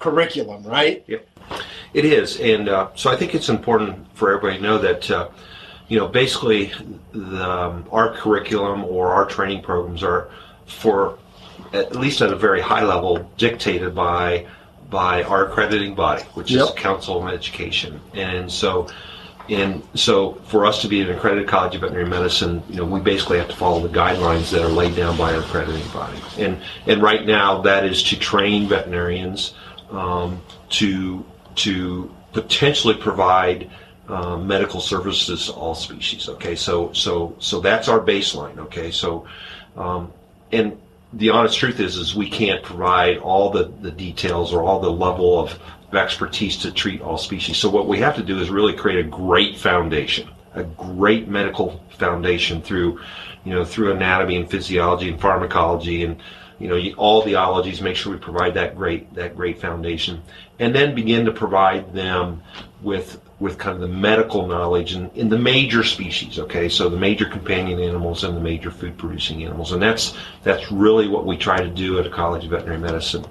curriculum, 0.00 0.64
right? 0.64 1.04
Yep. 1.06 1.28
It 1.94 2.04
is, 2.04 2.40
and 2.40 2.68
uh, 2.68 2.88
so 2.96 3.10
I 3.10 3.16
think 3.16 3.32
it's 3.34 3.48
important 3.48 4.04
for 4.16 4.32
everybody 4.32 4.56
to 4.56 4.62
know 4.62 4.78
that 4.78 5.08
uh, 5.08 5.28
you 5.86 5.96
know 5.96 6.08
basically 6.08 6.72
the, 7.12 7.48
um, 7.48 7.86
our 7.92 8.12
curriculum 8.16 8.84
or 8.84 9.12
our 9.12 9.24
training 9.24 9.62
programs 9.62 10.02
are 10.02 10.28
for 10.66 11.18
at 11.72 11.96
least 11.96 12.20
at 12.20 12.32
a 12.32 12.36
very 12.36 12.60
high 12.60 12.84
level 12.84 13.30
dictated 13.36 13.94
by 13.94 14.46
by 14.88 15.24
our 15.24 15.46
accrediting 15.48 15.94
body, 15.94 16.22
which 16.34 16.52
is 16.52 16.70
Council 16.76 17.20
on 17.20 17.32
Education, 17.32 18.00
and 18.14 18.50
so. 18.50 18.88
And 19.48 19.84
so, 19.94 20.32
for 20.48 20.66
us 20.66 20.82
to 20.82 20.88
be 20.88 21.00
an 21.02 21.08
accredited 21.08 21.46
college 21.46 21.76
of 21.76 21.82
veterinary 21.82 22.08
medicine, 22.08 22.64
you 22.68 22.78
know, 22.78 22.84
we 22.84 22.98
basically 22.98 23.38
have 23.38 23.46
to 23.46 23.54
follow 23.54 23.80
the 23.80 23.96
guidelines 23.96 24.50
that 24.50 24.60
are 24.60 24.68
laid 24.68 24.96
down 24.96 25.16
by 25.16 25.34
our 25.34 25.40
accrediting 25.40 25.88
body. 25.92 26.18
And 26.36 26.60
and 26.88 27.00
right 27.00 27.24
now, 27.24 27.62
that 27.62 27.84
is 27.84 28.02
to 28.04 28.18
train 28.18 28.68
veterinarians 28.68 29.54
um, 29.92 30.42
to 30.70 31.24
to 31.56 32.12
potentially 32.32 32.94
provide 32.94 33.70
uh, 34.08 34.36
medical 34.36 34.80
services 34.80 35.46
to 35.46 35.52
all 35.52 35.74
species. 35.74 36.28
Okay, 36.28 36.56
so 36.56 36.92
so 36.92 37.36
so 37.38 37.60
that's 37.60 37.88
our 37.88 38.00
baseline. 38.00 38.58
Okay, 38.58 38.90
so 38.90 39.26
um, 39.76 40.12
and 40.52 40.76
the 41.16 41.30
honest 41.30 41.58
truth 41.58 41.80
is 41.80 41.96
is 41.96 42.14
we 42.14 42.28
can't 42.28 42.62
provide 42.62 43.18
all 43.18 43.50
the, 43.50 43.64
the 43.80 43.90
details 43.90 44.52
or 44.52 44.62
all 44.62 44.80
the 44.80 44.90
level 44.90 45.40
of 45.40 45.58
of 45.88 45.94
expertise 45.94 46.56
to 46.58 46.72
treat 46.72 47.00
all 47.00 47.18
species. 47.18 47.56
So 47.56 47.70
what 47.70 47.86
we 47.86 47.98
have 47.98 48.16
to 48.16 48.22
do 48.22 48.40
is 48.40 48.50
really 48.50 48.74
create 48.74 49.04
a 49.04 49.08
great 49.08 49.56
foundation, 49.56 50.28
a 50.54 50.64
great 50.64 51.28
medical 51.28 51.80
foundation 51.90 52.60
through, 52.60 53.00
you 53.44 53.52
know, 53.54 53.64
through 53.64 53.92
anatomy 53.92 54.36
and 54.36 54.50
physiology 54.50 55.08
and 55.08 55.20
pharmacology 55.20 56.04
and 56.04 56.20
you 56.58 56.68
know 56.68 56.94
all 56.96 57.22
the 57.22 57.34
ologies. 57.34 57.80
Make 57.80 57.96
sure 57.96 58.12
we 58.12 58.18
provide 58.18 58.54
that 58.54 58.76
great 58.76 59.14
that 59.14 59.36
great 59.36 59.60
foundation, 59.60 60.22
and 60.58 60.74
then 60.74 60.94
begin 60.94 61.24
to 61.26 61.32
provide 61.32 61.92
them 61.92 62.42
with 62.82 63.20
with 63.38 63.58
kind 63.58 63.74
of 63.74 63.82
the 63.82 63.94
medical 63.94 64.46
knowledge 64.46 64.94
in, 64.94 65.10
in 65.10 65.28
the 65.28 65.38
major 65.38 65.82
species. 65.82 66.38
Okay, 66.38 66.68
so 66.68 66.88
the 66.88 66.96
major 66.96 67.26
companion 67.26 67.80
animals 67.80 68.24
and 68.24 68.36
the 68.36 68.40
major 68.40 68.70
food 68.70 68.96
producing 68.96 69.44
animals, 69.44 69.72
and 69.72 69.82
that's 69.82 70.16
that's 70.42 70.70
really 70.72 71.08
what 71.08 71.26
we 71.26 71.36
try 71.36 71.58
to 71.58 71.68
do 71.68 71.98
at 71.98 72.06
a 72.06 72.10
College 72.10 72.44
of 72.44 72.50
Veterinary 72.50 72.78
Medicine. 72.78 73.24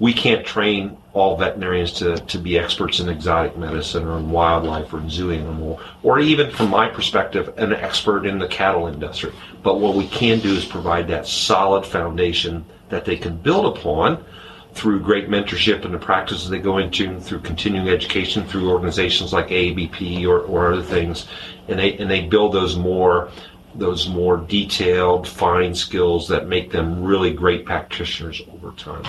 We 0.00 0.12
can't 0.12 0.44
train 0.44 0.96
all 1.12 1.36
veterinarians 1.36 1.92
to, 1.92 2.16
to 2.16 2.38
be 2.38 2.58
experts 2.58 3.00
in 3.00 3.08
exotic 3.08 3.56
medicine 3.56 4.06
or 4.06 4.18
in 4.18 4.30
wildlife 4.30 4.92
or 4.92 4.98
in 4.98 5.10
zoo 5.10 5.30
animal, 5.30 5.80
or 6.02 6.18
even 6.18 6.50
from 6.50 6.70
my 6.70 6.88
perspective, 6.88 7.52
an 7.58 7.72
expert 7.72 8.24
in 8.26 8.38
the 8.38 8.48
cattle 8.48 8.86
industry. 8.86 9.32
But 9.62 9.80
what 9.80 9.94
we 9.94 10.06
can 10.08 10.38
do 10.38 10.54
is 10.54 10.64
provide 10.64 11.08
that 11.08 11.26
solid 11.26 11.84
foundation 11.84 12.64
that 12.88 13.04
they 13.04 13.16
can 13.16 13.36
build 13.36 13.76
upon 13.76 14.24
through 14.72 15.00
great 15.00 15.28
mentorship 15.28 15.84
and 15.84 15.92
the 15.92 15.98
practices 15.98 16.48
they 16.48 16.58
go 16.58 16.78
into, 16.78 17.20
through 17.20 17.40
continuing 17.40 17.88
education, 17.88 18.46
through 18.46 18.70
organizations 18.70 19.32
like 19.32 19.48
AABP 19.48 20.26
or, 20.26 20.40
or 20.40 20.72
other 20.72 20.82
things, 20.82 21.26
and 21.68 21.78
they 21.78 21.96
and 21.98 22.10
they 22.10 22.22
build 22.22 22.54
those 22.54 22.76
more 22.76 23.30
those 23.74 24.08
more 24.08 24.36
detailed, 24.36 25.28
fine 25.28 25.74
skills 25.74 26.28
that 26.28 26.48
make 26.48 26.70
them 26.72 27.02
really 27.02 27.32
great 27.32 27.64
practitioners 27.64 28.42
over 28.52 28.72
time. 28.72 29.02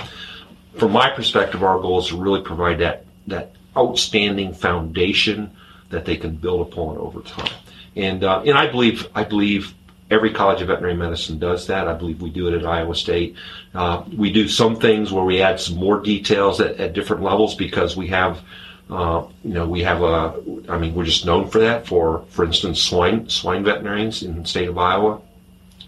From 0.77 0.91
my 0.91 1.09
perspective, 1.09 1.63
our 1.63 1.79
goal 1.79 1.99
is 1.99 2.07
to 2.07 2.17
really 2.17 2.41
provide 2.41 2.79
that 2.79 3.05
that 3.27 3.53
outstanding 3.77 4.53
foundation 4.53 5.55
that 5.89 6.05
they 6.05 6.17
can 6.17 6.35
build 6.35 6.61
upon 6.67 6.97
over 6.97 7.21
time. 7.21 7.53
And 7.95 8.23
uh, 8.23 8.41
and 8.45 8.57
I 8.57 8.67
believe 8.67 9.07
I 9.13 9.23
believe 9.23 9.73
every 10.09 10.31
college 10.31 10.61
of 10.61 10.67
veterinary 10.67 10.95
medicine 10.95 11.39
does 11.39 11.67
that. 11.67 11.87
I 11.87 11.93
believe 11.93 12.21
we 12.21 12.29
do 12.29 12.47
it 12.47 12.53
at 12.53 12.65
Iowa 12.65 12.95
State. 12.95 13.35
Uh, 13.73 14.03
we 14.15 14.31
do 14.31 14.47
some 14.47 14.75
things 14.75 15.11
where 15.11 15.23
we 15.23 15.41
add 15.41 15.59
some 15.59 15.77
more 15.77 15.99
details 16.01 16.59
at, 16.59 16.79
at 16.79 16.93
different 16.93 17.23
levels 17.23 17.55
because 17.55 17.95
we 17.95 18.07
have, 18.07 18.41
uh, 18.89 19.23
you 19.43 19.53
know, 19.53 19.67
we 19.67 19.81
have 19.83 20.01
a. 20.01 20.35
I 20.69 20.77
mean, 20.77 20.93
we're 20.93 21.05
just 21.05 21.25
known 21.25 21.49
for 21.49 21.59
that. 21.59 21.87
For 21.87 22.25
for 22.29 22.45
instance, 22.45 22.81
swine 22.81 23.29
swine 23.29 23.63
veterinarians 23.63 24.23
in 24.23 24.41
the 24.41 24.47
state 24.47 24.69
of 24.69 24.77
Iowa. 24.77 25.21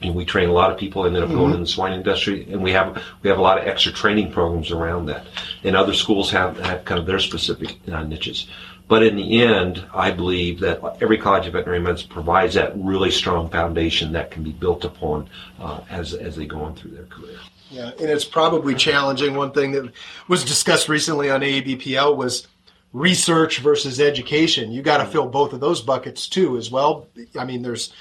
And 0.04 0.16
we 0.16 0.26
train 0.26 0.50
a 0.50 0.54
lot 0.54 0.72
of 0.72 0.78
people 0.78 1.06
ended 1.06 1.24
up 1.24 1.30
going 1.30 1.44
Mm-hmm. 1.46 1.54
in 1.56 1.62
the 1.62 1.68
swine 1.68 1.94
industry, 1.94 2.48
and 2.52 2.62
we 2.62 2.72
have 2.72 3.02
we 3.22 3.30
have 3.30 3.40
a 3.40 3.42
lot 3.42 3.58
of 3.58 3.68
extra 3.68 3.92
training 3.92 4.32
programs 4.32 4.72
around 4.72 5.06
that. 5.08 5.26
And 5.64 5.76
other 5.76 5.94
schools 5.94 6.32
have, 6.32 6.58
have 6.60 6.86
kind 6.86 7.00
of 7.00 7.06
their 7.06 7.20
specific 7.20 7.78
uh, 7.92 8.04
niches. 8.04 8.48
But 8.90 9.02
in 9.04 9.16
the 9.16 9.42
end, 9.42 9.86
I 9.94 10.12
believe 10.12 10.60
that 10.60 10.82
every 11.02 11.18
college 11.18 11.48
of 11.48 11.54
veterinary 11.54 11.80
medicine 11.80 12.10
provides 12.10 12.54
that 12.56 12.74
really 12.76 13.12
strong 13.12 13.50
foundation 13.50 14.12
that 14.12 14.30
can 14.30 14.44
be 14.44 14.52
built 14.52 14.84
upon 14.84 15.30
uh, 15.60 15.80
as 15.90 16.14
as 16.14 16.36
they 16.36 16.46
go 16.46 16.62
on 16.62 16.76
through 16.76 16.92
their 16.92 17.06
career. 17.06 17.38
Yeah, 17.72 17.92
and 18.00 18.10
it's 18.10 18.26
probably 18.26 18.76
challenging. 18.76 19.36
One 19.36 19.52
thing 19.52 19.72
that 19.72 19.92
was 20.28 20.44
discussed 20.44 20.90
recently 20.90 21.32
on 21.32 21.42
AABPL 21.42 22.16
was 22.18 22.48
research 22.92 23.60
versus 23.60 24.00
education. 24.00 24.72
You 24.72 24.84
got 24.84 24.98
to 24.98 25.06
fill 25.06 25.26
both 25.28 25.54
of 25.54 25.60
those 25.60 25.82
buckets 25.82 26.28
too, 26.28 26.58
as 26.58 26.70
well. 26.70 27.08
I 27.40 27.46
mean, 27.46 27.64
there's 27.64 27.92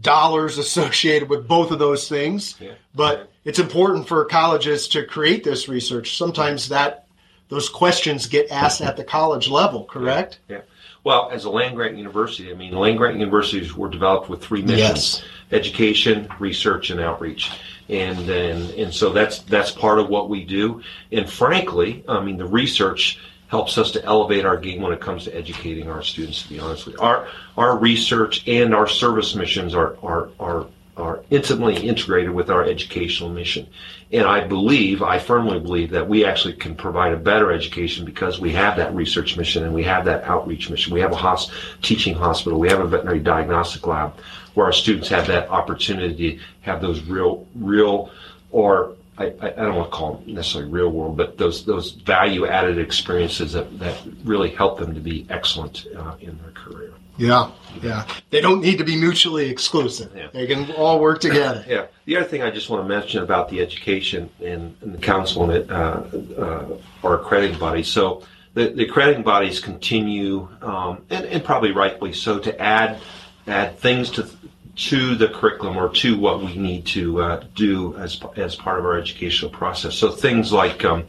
dollars 0.00 0.58
associated 0.58 1.28
with 1.28 1.46
both 1.48 1.70
of 1.70 1.78
those 1.78 2.08
things, 2.08 2.54
Yeah. 2.60 2.72
but 2.94 3.30
it's 3.44 3.58
important 3.58 4.08
for 4.08 4.24
colleges 4.24 4.88
to 4.88 5.04
create 5.04 5.44
this 5.44 5.68
research. 5.68 6.16
Sometimes 6.16 6.68
that 6.68 7.06
those 7.48 7.68
questions 7.68 8.26
get 8.26 8.50
asked 8.50 8.80
at 8.80 8.96
the 8.96 9.04
college 9.04 9.48
level, 9.48 9.84
correct? 9.84 10.38
Yeah. 10.48 10.60
Well, 11.04 11.28
as 11.30 11.44
a 11.44 11.50
land 11.50 11.76
grant 11.76 11.98
university, 11.98 12.50
I 12.50 12.54
mean, 12.54 12.72
land 12.72 12.96
grant 12.96 13.18
universities 13.18 13.76
were 13.76 13.90
developed 13.90 14.30
with 14.30 14.42
three 14.42 14.62
missions: 14.62 15.22
Yes. 15.22 15.22
education, 15.52 16.28
research, 16.38 16.88
and 16.90 16.98
outreach. 17.00 17.50
And 17.90 18.26
and 18.30 18.70
and 18.70 18.94
so 18.94 19.10
that's 19.10 19.40
that's 19.40 19.70
part 19.70 19.98
of 19.98 20.08
what 20.08 20.30
we 20.30 20.44
do. 20.44 20.80
And 21.12 21.28
frankly, 21.28 22.02
I 22.08 22.20
mean, 22.24 22.38
the 22.38 22.46
research 22.46 23.18
helps 23.54 23.78
us 23.78 23.92
to 23.92 24.04
elevate 24.04 24.44
our 24.44 24.56
game 24.56 24.82
when 24.82 24.92
it 24.92 25.00
comes 25.00 25.22
to 25.22 25.36
educating 25.36 25.88
our 25.88 26.02
students. 26.02 26.42
To 26.42 26.48
be 26.48 26.58
honest 26.58 26.86
with 26.86 26.96
you, 26.96 27.00
our 27.00 27.28
our 27.56 27.78
research 27.78 28.42
and 28.48 28.74
our 28.74 28.88
service 28.88 29.36
missions 29.36 29.76
are 29.76 29.96
are 30.02 30.28
are 30.40 30.66
are 30.96 31.20
intimately 31.30 31.76
integrated 31.76 32.30
with 32.30 32.50
our 32.50 32.64
educational 32.64 33.30
mission. 33.30 33.68
And 34.10 34.26
I 34.26 34.44
believe, 34.44 35.02
I 35.02 35.20
firmly 35.20 35.60
believe 35.60 35.90
that 35.90 36.08
we 36.08 36.24
actually 36.24 36.54
can 36.54 36.74
provide 36.74 37.12
a 37.12 37.16
better 37.16 37.52
education 37.52 38.04
because 38.04 38.40
we 38.40 38.52
have 38.54 38.76
that 38.76 38.92
research 38.92 39.36
mission 39.36 39.62
and 39.62 39.72
we 39.72 39.84
have 39.84 40.04
that 40.06 40.24
outreach 40.24 40.68
mission. 40.68 40.92
We 40.92 41.00
have 41.00 41.12
a 41.12 41.16
hos- 41.16 41.52
teaching 41.80 42.14
hospital, 42.14 42.58
we 42.58 42.68
have 42.70 42.80
a 42.80 42.86
veterinary 42.86 43.20
diagnostic 43.20 43.86
lab 43.86 44.14
where 44.54 44.66
our 44.66 44.72
students 44.72 45.08
have 45.10 45.28
that 45.28 45.48
opportunity 45.48 46.36
to 46.36 46.42
have 46.62 46.80
those 46.80 47.00
real, 47.02 47.46
real, 47.54 48.10
or 48.50 48.96
I 49.18 49.26
I 49.40 49.50
don't 49.50 49.74
want 49.76 49.90
to 49.90 49.96
call 49.96 50.14
them 50.14 50.34
necessarily 50.34 50.70
real 50.70 50.90
world, 50.90 51.16
but 51.16 51.38
those 51.38 51.64
those 51.64 51.92
value 51.92 52.46
added 52.46 52.78
experiences 52.78 53.52
that, 53.52 53.78
that 53.78 53.96
really 54.24 54.50
help 54.50 54.78
them 54.78 54.94
to 54.94 55.00
be 55.00 55.26
excellent 55.30 55.86
uh, 55.96 56.16
in 56.20 56.38
their 56.38 56.52
career. 56.52 56.92
Yeah, 57.16 57.50
yeah. 57.80 58.06
They 58.30 58.40
don't 58.40 58.60
need 58.60 58.78
to 58.78 58.84
be 58.84 58.96
mutually 58.96 59.48
exclusive. 59.48 60.12
Yeah. 60.16 60.28
They 60.32 60.46
can 60.46 60.72
all 60.72 61.00
work 61.00 61.20
together. 61.20 61.64
Yeah. 61.68 61.86
The 62.06 62.16
other 62.16 62.26
thing 62.26 62.42
I 62.42 62.50
just 62.50 62.68
want 62.68 62.82
to 62.82 62.88
mention 62.88 63.22
about 63.22 63.48
the 63.48 63.60
education 63.60 64.28
and, 64.42 64.76
and 64.82 64.92
the 64.92 64.98
council 64.98 65.44
and 65.44 65.52
it, 65.52 65.70
uh, 65.70 66.02
uh, 66.36 66.78
our 67.02 67.20
accrediting 67.20 67.58
bodies. 67.58 67.88
So 67.88 68.24
the, 68.54 68.68
the 68.68 68.84
accrediting 68.84 69.22
bodies 69.22 69.60
continue, 69.60 70.48
um, 70.60 71.04
and, 71.08 71.24
and 71.26 71.44
probably 71.44 71.70
rightly 71.70 72.12
so, 72.12 72.38
to 72.40 72.60
add 72.60 73.00
add 73.46 73.78
things 73.78 74.10
to 74.10 74.28
to 74.76 75.14
the 75.14 75.28
curriculum 75.28 75.76
or 75.76 75.88
to 75.88 76.18
what 76.18 76.40
we 76.40 76.56
need 76.56 76.84
to 76.86 77.20
uh, 77.20 77.44
do 77.54 77.96
as 77.96 78.20
as 78.36 78.56
part 78.56 78.78
of 78.78 78.84
our 78.84 78.98
educational 78.98 79.50
process. 79.50 79.94
So 79.94 80.10
things 80.10 80.52
like 80.52 80.84
um, 80.84 81.04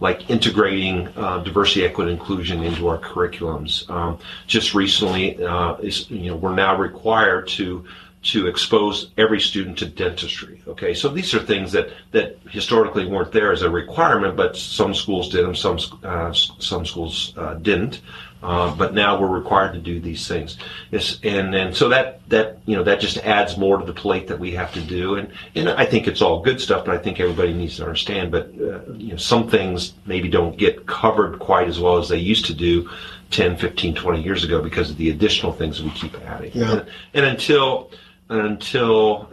like 0.00 0.30
integrating 0.30 1.08
uh, 1.16 1.38
diversity, 1.38 1.84
equity, 1.84 2.12
inclusion 2.12 2.62
into 2.62 2.88
our 2.88 2.98
curriculums. 2.98 3.88
Um, 3.90 4.18
just 4.46 4.74
recently, 4.74 5.42
uh, 5.42 5.76
is 5.76 6.10
you 6.10 6.30
know 6.30 6.36
we're 6.36 6.54
now 6.54 6.76
required 6.76 7.48
to 7.48 7.84
to 8.28 8.46
expose 8.46 9.10
every 9.16 9.40
student 9.40 9.78
to 9.78 9.86
dentistry. 9.86 10.60
Okay, 10.68 10.92
so 10.92 11.08
these 11.08 11.34
are 11.34 11.40
things 11.40 11.72
that 11.72 11.88
that 12.12 12.38
historically 12.50 13.06
weren't 13.06 13.32
there 13.32 13.52
as 13.52 13.62
a 13.62 13.70
requirement, 13.70 14.36
but 14.36 14.56
some 14.56 14.94
schools 14.94 15.30
did 15.30 15.44
them, 15.44 15.54
some 15.54 15.78
uh, 16.04 16.32
some 16.32 16.84
schools 16.84 17.32
uh, 17.36 17.54
didn't. 17.54 18.00
Uh, 18.40 18.72
but 18.76 18.94
now 18.94 19.18
we're 19.20 19.26
required 19.26 19.72
to 19.72 19.80
do 19.80 19.98
these 19.98 20.28
things, 20.28 20.58
yes, 20.92 21.18
and 21.24 21.54
and 21.56 21.74
so 21.74 21.88
that 21.88 22.20
that 22.28 22.58
you 22.66 22.76
know 22.76 22.84
that 22.84 23.00
just 23.00 23.16
adds 23.18 23.56
more 23.56 23.78
to 23.78 23.84
the 23.84 23.92
plate 23.92 24.28
that 24.28 24.38
we 24.38 24.52
have 24.52 24.72
to 24.72 24.80
do, 24.80 25.16
and 25.16 25.32
and 25.56 25.68
I 25.68 25.84
think 25.84 26.06
it's 26.06 26.22
all 26.22 26.40
good 26.40 26.60
stuff, 26.60 26.84
but 26.84 26.94
I 26.94 26.98
think 26.98 27.18
everybody 27.18 27.52
needs 27.52 27.78
to 27.78 27.82
understand. 27.82 28.30
But 28.30 28.50
uh, 28.60 28.92
you 28.92 29.10
know, 29.10 29.16
some 29.16 29.48
things 29.48 29.94
maybe 30.06 30.28
don't 30.28 30.56
get 30.56 30.86
covered 30.86 31.40
quite 31.40 31.66
as 31.66 31.80
well 31.80 31.98
as 31.98 32.08
they 32.08 32.18
used 32.18 32.46
to 32.46 32.54
do 32.54 32.88
10, 33.30 33.56
15, 33.56 33.94
20 33.96 34.22
years 34.22 34.44
ago 34.44 34.62
because 34.62 34.90
of 34.90 34.96
the 34.98 35.10
additional 35.10 35.52
things 35.52 35.82
we 35.82 35.90
keep 35.90 36.14
adding. 36.22 36.52
Yeah. 36.54 36.72
And, 36.72 36.88
and 37.14 37.26
until 37.26 37.90
until 38.28 39.28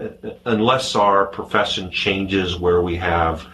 unless 0.46 0.96
our 0.96 1.26
profession 1.26 1.92
changes 1.92 2.58
where 2.58 2.82
we 2.82 2.96
have 2.96 3.46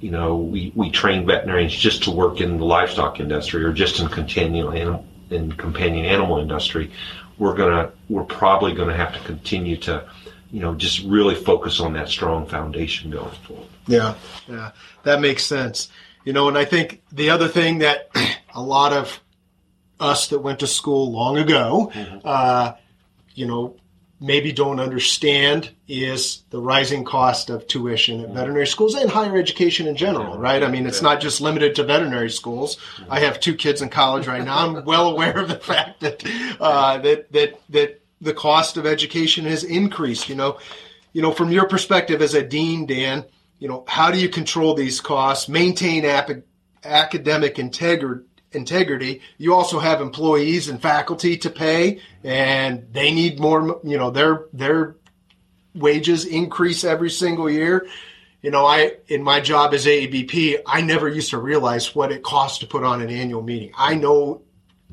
you 0.00 0.10
know 0.10 0.36
we, 0.36 0.72
we 0.74 0.90
train 0.90 1.26
veterinarians 1.26 1.74
just 1.74 2.02
to 2.04 2.10
work 2.10 2.40
in 2.40 2.58
the 2.58 2.64
livestock 2.64 3.20
industry 3.20 3.64
or 3.64 3.72
just 3.72 4.00
in 4.00 4.08
companion 4.08 4.66
animal 4.76 5.06
in 5.30 5.52
companion 5.52 6.04
animal 6.04 6.38
industry 6.38 6.90
we're 7.38 7.54
gonna 7.54 7.90
we're 8.08 8.24
probably 8.24 8.74
gonna 8.74 8.96
have 8.96 9.12
to 9.12 9.20
continue 9.20 9.76
to 9.76 10.04
you 10.50 10.60
know 10.60 10.74
just 10.74 11.04
really 11.04 11.34
focus 11.34 11.80
on 11.80 11.92
that 11.92 12.08
strong 12.08 12.46
foundation 12.46 13.10
going 13.10 13.34
forward 13.46 13.68
Yeah, 13.88 14.14
yeah, 14.46 14.72
that 15.04 15.20
makes 15.20 15.44
sense. 15.44 15.88
You 16.24 16.32
know, 16.34 16.48
and 16.48 16.58
I 16.58 16.64
think 16.66 17.02
the 17.10 17.30
other 17.30 17.48
thing 17.48 17.78
that 17.78 18.10
a 18.54 18.62
lot 18.62 18.92
of 18.92 19.20
us 19.98 20.28
that 20.28 20.40
went 20.40 20.60
to 20.60 20.66
school 20.66 21.10
long 21.10 21.38
ago, 21.38 21.90
uh, 22.24 22.74
you 23.34 23.46
know, 23.46 23.76
maybe 24.20 24.52
don't 24.52 24.80
understand 24.80 25.70
is 25.86 26.42
the 26.50 26.60
rising 26.60 27.04
cost 27.04 27.50
of 27.50 27.66
tuition 27.68 28.20
at 28.20 28.30
veterinary 28.30 28.66
schools 28.66 28.94
and 28.94 29.10
higher 29.10 29.36
education 29.36 29.86
in 29.86 29.96
general, 29.96 30.36
right? 30.38 30.62
I 30.62 30.68
mean, 30.68 30.86
it's 30.86 31.02
not 31.02 31.20
just 31.20 31.40
limited 31.40 31.76
to 31.76 31.84
veterinary 31.84 32.30
schools. 32.30 32.78
I 33.08 33.20
have 33.20 33.38
two 33.38 33.54
kids 33.54 33.80
in 33.80 33.88
college 33.90 34.26
right 34.26 34.44
now. 34.44 34.58
I'm 34.58 34.84
well 34.84 35.08
aware 35.08 35.38
of 35.38 35.48
the 35.48 35.54
fact 35.58 36.00
that 36.00 36.24
uh, 36.60 36.98
that 36.98 37.32
that 37.32 37.60
that 37.70 38.00
the 38.20 38.34
cost 38.34 38.76
of 38.76 38.86
education 38.86 39.44
has 39.44 39.62
increased. 39.62 40.28
You 40.28 40.34
know, 40.34 40.58
you 41.12 41.22
know, 41.22 41.32
from 41.32 41.52
your 41.52 41.66
perspective 41.66 42.20
as 42.20 42.34
a 42.34 42.42
dean, 42.42 42.86
Dan, 42.86 43.24
you 43.60 43.68
know, 43.68 43.84
how 43.86 44.10
do 44.10 44.18
you 44.18 44.28
control 44.28 44.74
these 44.74 45.00
costs, 45.00 45.48
maintain 45.48 46.04
ap- 46.04 46.42
academic 46.84 47.56
integri- 47.56 48.24
integrity? 48.52 49.20
You 49.36 49.54
also 49.54 49.78
have 49.78 50.00
employees 50.00 50.68
and 50.68 50.80
faculty 50.80 51.36
to 51.38 51.50
pay, 51.50 52.00
and 52.24 52.86
they 52.92 53.12
need 53.12 53.38
more. 53.40 53.80
You 53.84 53.98
know, 53.98 54.10
their 54.10 54.46
their 54.52 54.96
wages 55.74 56.24
increase 56.24 56.84
every 56.84 57.10
single 57.10 57.48
year. 57.50 57.86
you 58.42 58.50
know, 58.50 58.64
I 58.64 58.96
in 59.08 59.22
my 59.22 59.40
job 59.40 59.74
as 59.74 59.86
AABP, 59.86 60.58
I 60.66 60.80
never 60.80 61.08
used 61.08 61.30
to 61.30 61.38
realize 61.38 61.94
what 61.94 62.12
it 62.12 62.22
costs 62.22 62.58
to 62.58 62.66
put 62.66 62.84
on 62.84 63.00
an 63.02 63.10
annual 63.10 63.42
meeting. 63.42 63.72
I 63.76 63.94
know 63.94 64.42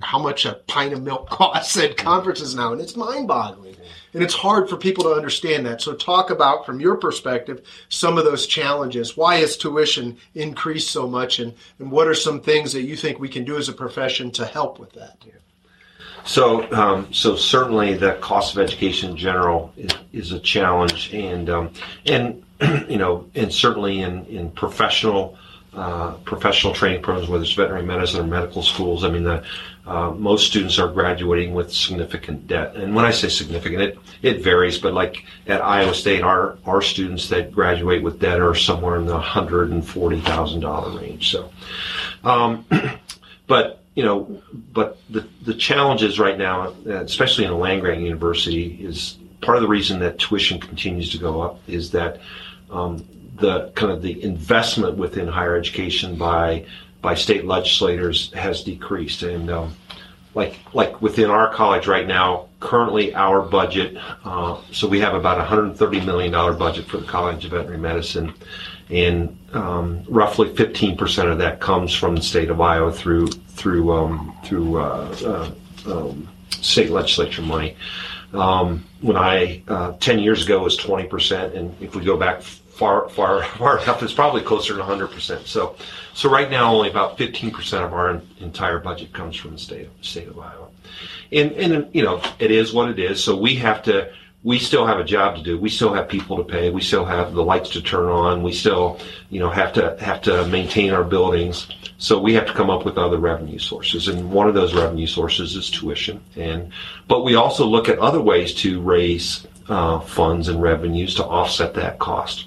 how 0.01 0.19
much 0.19 0.45
a 0.45 0.53
pint 0.67 0.93
of 0.93 1.01
milk 1.01 1.29
costs 1.29 1.77
at 1.77 1.97
conferences 1.97 2.55
now, 2.55 2.71
and 2.73 2.81
it's 2.81 2.95
mind-boggling. 2.95 3.75
And 4.15 4.23
it's 4.23 4.33
hard 4.33 4.69
for 4.69 4.77
people 4.77 5.03
to 5.03 5.13
understand 5.13 5.65
that. 5.65 5.81
So 5.81 5.93
talk 5.93 6.29
about 6.29 6.65
from 6.65 6.79
your 6.79 6.95
perspective 6.95 7.65
some 7.89 8.17
of 8.17 8.23
those 8.23 8.47
challenges. 8.47 9.17
Why 9.17 9.35
has 9.39 9.57
tuition 9.57 10.17
increased 10.33 10.89
so 10.89 11.05
much 11.05 11.39
and, 11.39 11.53
and 11.79 11.91
what 11.91 12.07
are 12.07 12.15
some 12.15 12.39
things 12.39 12.71
that 12.71 12.83
you 12.83 12.95
think 12.95 13.19
we 13.19 13.27
can 13.27 13.43
do 13.43 13.57
as 13.57 13.67
a 13.67 13.73
profession 13.73 14.31
to 14.31 14.45
help 14.45 14.79
with 14.79 14.93
that? 14.93 15.17
So, 16.23 16.71
um, 16.71 17.13
so 17.13 17.35
certainly 17.35 17.95
the 17.95 18.13
cost 18.13 18.55
of 18.55 18.61
education 18.63 19.11
in 19.11 19.17
general 19.17 19.73
is, 19.75 19.91
is 20.13 20.31
a 20.31 20.39
challenge, 20.39 21.13
and 21.13 21.49
um, 21.49 21.73
and 22.05 22.43
you 22.89 22.97
know, 22.97 23.29
and 23.35 23.53
certainly 23.53 24.01
in 24.01 24.25
in 24.25 24.49
professional 24.49 25.37
uh, 25.75 26.13
professional 26.23 26.73
training 26.73 27.01
programs, 27.01 27.29
whether 27.29 27.43
it's 27.43 27.53
veterinary 27.53 27.85
medicine 27.85 28.21
or 28.21 28.23
medical 28.23 28.63
schools. 28.63 29.03
I 29.03 29.09
mean, 29.09 29.23
the, 29.23 29.43
uh, 29.85 30.11
most 30.11 30.47
students 30.47 30.79
are 30.79 30.87
graduating 30.87 31.53
with 31.53 31.71
significant 31.71 32.47
debt, 32.47 32.75
and 32.75 32.95
when 32.95 33.05
I 33.05 33.11
say 33.11 33.29
significant, 33.29 33.81
it 33.81 33.99
it 34.21 34.41
varies. 34.41 34.79
But 34.79 34.93
like 34.93 35.25
at 35.47 35.61
Iowa 35.61 35.93
State, 35.93 36.23
our 36.23 36.57
our 36.65 36.81
students 36.81 37.29
that 37.29 37.51
graduate 37.51 38.01
with 38.01 38.19
debt 38.19 38.39
are 38.39 38.55
somewhere 38.55 38.95
in 38.95 39.05
the 39.05 39.19
hundred 39.19 39.71
and 39.71 39.85
forty 39.85 40.21
thousand 40.21 40.61
dollar 40.61 40.97
range. 40.99 41.29
So, 41.29 41.51
um, 42.23 42.65
but 43.47 43.83
you 43.95 44.03
know, 44.03 44.41
but 44.73 44.97
the, 45.09 45.27
the 45.43 45.53
challenges 45.53 46.19
right 46.19 46.37
now, 46.37 46.73
especially 46.85 47.45
in 47.45 47.51
a 47.51 47.57
land 47.57 47.81
grant 47.81 48.01
university, 48.01 48.77
is 48.81 49.17
part 49.41 49.57
of 49.57 49.61
the 49.61 49.69
reason 49.69 49.99
that 49.99 50.17
tuition 50.17 50.59
continues 50.59 51.11
to 51.11 51.17
go 51.17 51.41
up 51.41 51.59
is 51.67 51.91
that 51.91 52.19
um, 52.71 53.05
the 53.35 53.71
kind 53.75 53.91
of 53.91 54.01
the 54.01 54.21
investment 54.23 54.97
within 54.97 55.27
higher 55.27 55.55
education 55.55 56.15
by 56.15 56.65
by 57.01 57.13
state 57.13 57.45
legislators 57.45 58.33
has 58.33 58.63
decreased, 58.63 59.23
and 59.23 59.49
um, 59.51 59.75
like 60.33 60.57
like 60.73 61.01
within 61.01 61.29
our 61.29 61.53
college 61.53 61.87
right 61.87 62.07
now, 62.07 62.47
currently 62.59 63.13
our 63.13 63.41
budget, 63.41 63.97
uh, 64.23 64.59
so 64.71 64.87
we 64.87 64.99
have 64.99 65.13
about 65.13 65.37
a 65.37 65.41
130 65.41 66.01
million 66.05 66.31
dollar 66.31 66.53
budget 66.53 66.85
for 66.85 66.97
the 66.97 67.05
College 67.05 67.45
of 67.45 67.51
Veterinary 67.51 67.77
Medicine. 67.77 68.33
And 68.89 69.35
um, 69.53 70.03
roughly 70.07 70.47
15% 70.49 71.31
of 71.31 71.39
that 71.39 71.59
comes 71.59 71.91
from 71.93 72.15
the 72.15 72.21
state 72.21 72.51
of 72.51 72.61
Iowa 72.61 72.91
through 72.91 73.27
through 73.27 73.91
um, 73.91 74.37
through 74.43 74.79
uh, 74.79 75.15
uh, 75.87 75.91
um, 75.91 76.27
state 76.49 76.89
legislature 76.89 77.41
money. 77.41 77.75
Um, 78.33 78.83
when 79.01 79.15
I 79.17 79.63
uh, 79.67 79.93
10 79.93 80.19
years 80.19 80.43
ago 80.45 80.63
was 80.63 80.77
20%, 80.77 81.55
and 81.55 81.75
if 81.81 81.95
we 81.95 82.03
go 82.03 82.17
back 82.17 82.41
far 82.75 83.09
far 83.09 83.43
far 83.57 83.81
enough, 83.81 84.03
it's 84.03 84.13
probably 84.13 84.41
closer 84.41 84.75
to 84.75 84.83
100%. 84.83 85.45
So 85.47 85.75
so 86.13 86.29
right 86.29 86.49
now 86.49 86.73
only 86.73 86.89
about 86.89 87.17
15% 87.17 87.85
of 87.85 87.93
our 87.93 88.21
entire 88.39 88.79
budget 88.79 89.13
comes 89.13 89.35
from 89.35 89.51
the 89.51 89.57
state 89.57 89.87
of, 89.87 90.05
state 90.05 90.27
of 90.27 90.37
Iowa, 90.37 90.67
and 91.31 91.51
and 91.53 91.95
you 91.95 92.03
know 92.03 92.21
it 92.39 92.51
is 92.51 92.73
what 92.73 92.89
it 92.89 92.99
is. 92.99 93.23
So 93.23 93.35
we 93.35 93.55
have 93.55 93.83
to 93.83 94.11
we 94.45 94.59
still 94.59 94.85
have 94.85 94.99
a 94.99 95.03
job 95.03 95.35
to 95.35 95.41
do. 95.41 95.59
We 95.59 95.69
still 95.69 95.91
have 95.95 96.07
people 96.07 96.37
to 96.37 96.43
pay. 96.43 96.69
We 96.69 96.81
still 96.81 97.03
have 97.03 97.33
the 97.33 97.41
lights 97.43 97.71
to 97.71 97.81
turn 97.81 98.05
on. 98.05 98.43
We 98.43 98.53
still, 98.53 98.99
you 99.31 99.39
know, 99.39 99.49
have 99.49 99.73
to 99.73 99.97
have 99.99 100.21
to 100.21 100.45
maintain 100.45 100.93
our 100.93 101.03
buildings. 101.03 101.67
So 101.97 102.19
we 102.19 102.35
have 102.35 102.45
to 102.45 102.53
come 102.53 102.69
up 102.69 102.85
with 102.85 102.99
other 102.99 103.17
revenue 103.17 103.57
sources, 103.57 104.07
and 104.07 104.31
one 104.31 104.47
of 104.47 104.53
those 104.53 104.75
revenue 104.75 105.07
sources 105.07 105.55
is 105.55 105.71
tuition. 105.71 106.21
And 106.35 106.71
but 107.07 107.23
we 107.23 107.33
also 107.33 107.65
look 107.65 107.89
at 107.89 107.97
other 107.97 108.21
ways 108.21 108.53
to 108.55 108.79
raise 108.81 109.47
uh, 109.67 109.99
funds 110.01 110.47
and 110.47 110.61
revenues 110.61 111.15
to 111.15 111.25
offset 111.25 111.73
that 111.73 111.97
cost. 111.97 112.45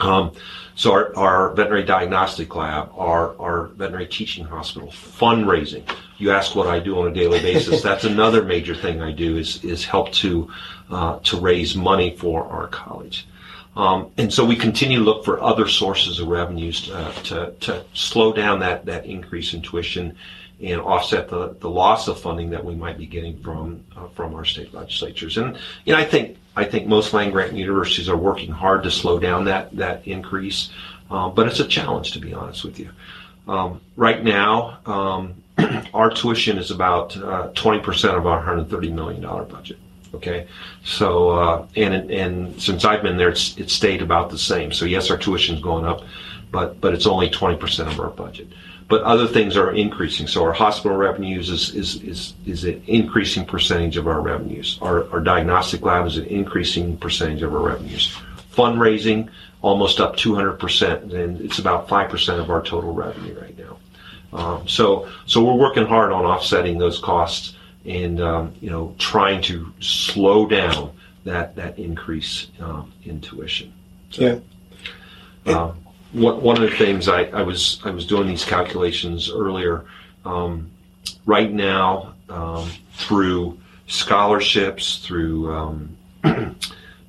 Um, 0.00 0.32
so 0.74 0.92
our, 0.92 1.16
our, 1.16 1.54
veterinary 1.54 1.84
diagnostic 1.84 2.54
lab, 2.54 2.90
our, 2.94 3.38
our 3.40 3.68
veterinary 3.68 4.06
teaching 4.06 4.44
hospital, 4.44 4.88
fundraising. 4.88 5.88
You 6.18 6.32
ask 6.32 6.54
what 6.54 6.66
I 6.66 6.80
do 6.80 6.98
on 6.98 7.08
a 7.08 7.14
daily 7.14 7.40
basis. 7.40 7.82
That's 7.82 8.04
another 8.14 8.44
major 8.44 8.74
thing 8.74 9.00
I 9.00 9.12
do 9.12 9.38
is 9.38 9.64
is 9.64 9.84
help 9.84 10.12
to 10.12 10.50
uh, 10.90 11.18
to 11.20 11.40
raise 11.40 11.74
money 11.74 12.14
for 12.16 12.44
our 12.44 12.68
college. 12.68 13.26
Um, 13.76 14.10
and 14.16 14.32
so 14.32 14.44
we 14.44 14.56
continue 14.56 14.98
to 14.98 15.04
look 15.04 15.24
for 15.24 15.42
other 15.42 15.68
sources 15.68 16.18
of 16.18 16.28
revenues 16.28 16.86
to, 16.86 16.96
uh, 16.96 17.12
to, 17.12 17.54
to, 17.60 17.84
slow 17.92 18.32
down 18.32 18.60
that, 18.60 18.86
that 18.86 19.04
increase 19.04 19.52
in 19.52 19.60
tuition 19.60 20.16
and 20.60 20.80
offset 20.80 21.28
the, 21.28 21.54
the 21.60 21.68
loss 21.68 22.08
of 22.08 22.18
funding 22.18 22.50
that 22.50 22.64
we 22.64 22.74
might 22.74 22.96
be 22.96 23.06
getting 23.06 23.38
from 23.40 23.84
uh, 23.96 24.08
from 24.08 24.34
our 24.34 24.44
state 24.44 24.72
legislatures. 24.72 25.36
And 25.36 25.58
you 25.84 25.92
know, 25.92 25.98
I 25.98 26.04
think 26.04 26.38
I 26.56 26.64
think 26.64 26.86
most 26.86 27.12
land 27.12 27.32
grant 27.32 27.52
universities 27.52 28.08
are 28.08 28.16
working 28.16 28.50
hard 28.50 28.82
to 28.84 28.90
slow 28.90 29.18
down 29.18 29.44
that 29.44 29.74
that 29.76 30.06
increase, 30.06 30.70
uh, 31.10 31.28
but 31.28 31.46
it's 31.46 31.60
a 31.60 31.66
challenge 31.66 32.12
to 32.12 32.18
be 32.18 32.32
honest 32.32 32.64
with 32.64 32.78
you. 32.78 32.90
Um, 33.48 33.80
right 33.96 34.22
now, 34.24 34.78
um, 34.86 35.42
our 35.94 36.10
tuition 36.10 36.58
is 36.58 36.72
about 36.72 37.16
uh, 37.16 37.50
20% 37.52 38.16
of 38.16 38.26
our 38.26 38.42
$130 38.42 38.92
million 38.92 39.22
budget. 39.22 39.78
Okay, 40.14 40.46
so 40.82 41.30
uh, 41.30 41.66
and 41.76 42.10
and 42.10 42.62
since 42.62 42.86
I've 42.86 43.02
been 43.02 43.18
there, 43.18 43.28
it's 43.28 43.56
it's 43.58 43.72
stayed 43.72 44.00
about 44.00 44.30
the 44.30 44.38
same. 44.38 44.72
So 44.72 44.86
yes, 44.86 45.10
our 45.10 45.18
tuition's 45.18 45.60
going 45.60 45.84
up, 45.84 46.04
but 46.50 46.80
but 46.80 46.94
it's 46.94 47.06
only 47.06 47.28
twenty 47.28 47.56
percent 47.56 47.90
of 47.90 48.00
our 48.00 48.08
budget. 48.08 48.48
But 48.88 49.02
other 49.02 49.26
things 49.26 49.56
are 49.56 49.72
increasing. 49.72 50.28
So 50.28 50.44
our 50.44 50.52
hospital 50.52 50.96
revenues 50.96 51.50
is 51.50 51.74
is 51.74 52.02
is, 52.02 52.34
is 52.46 52.64
an 52.64 52.82
increasing 52.86 53.44
percentage 53.44 53.96
of 53.96 54.06
our 54.06 54.20
revenues. 54.20 54.78
Our 54.80 55.10
our 55.10 55.20
diagnostic 55.20 55.82
lab 55.82 56.06
is 56.06 56.16
an 56.16 56.26
increasing 56.26 56.96
percentage 56.96 57.42
of 57.42 57.52
our 57.52 57.60
revenues. 57.60 58.16
Fundraising 58.52 59.28
almost 59.60 59.98
up 59.98 60.16
two 60.16 60.34
hundred 60.34 60.60
percent, 60.60 61.12
and 61.12 61.40
it's 61.40 61.58
about 61.58 61.88
five 61.88 62.10
percent 62.10 62.40
of 62.40 62.48
our 62.50 62.62
total 62.62 62.94
revenue 62.94 63.38
right 63.40 63.58
now. 63.58 63.76
Um, 64.32 64.68
so 64.68 65.08
so 65.26 65.42
we're 65.44 65.54
working 65.54 65.86
hard 65.86 66.12
on 66.12 66.24
offsetting 66.24 66.78
those 66.78 67.00
costs 67.00 67.56
and 67.84 68.20
um, 68.20 68.54
you 68.60 68.70
know 68.70 68.94
trying 68.98 69.42
to 69.42 69.72
slow 69.80 70.46
down 70.46 70.92
that 71.24 71.56
that 71.56 71.78
increase 71.78 72.48
um, 72.60 72.92
in 73.04 73.20
tuition. 73.20 73.72
So, 74.10 74.40
yeah. 75.44 75.54
Um, 75.54 75.85
one, 76.12 76.40
one 76.42 76.62
of 76.62 76.70
the 76.70 76.76
things 76.76 77.08
I, 77.08 77.24
I 77.24 77.42
was 77.42 77.80
I 77.84 77.90
was 77.90 78.06
doing 78.06 78.26
these 78.26 78.44
calculations 78.44 79.30
earlier. 79.30 79.84
Um, 80.24 80.70
right 81.24 81.52
now, 81.52 82.14
um, 82.28 82.70
through 82.94 83.58
scholarships, 83.86 84.98
through 85.04 85.54
um, 85.54 85.96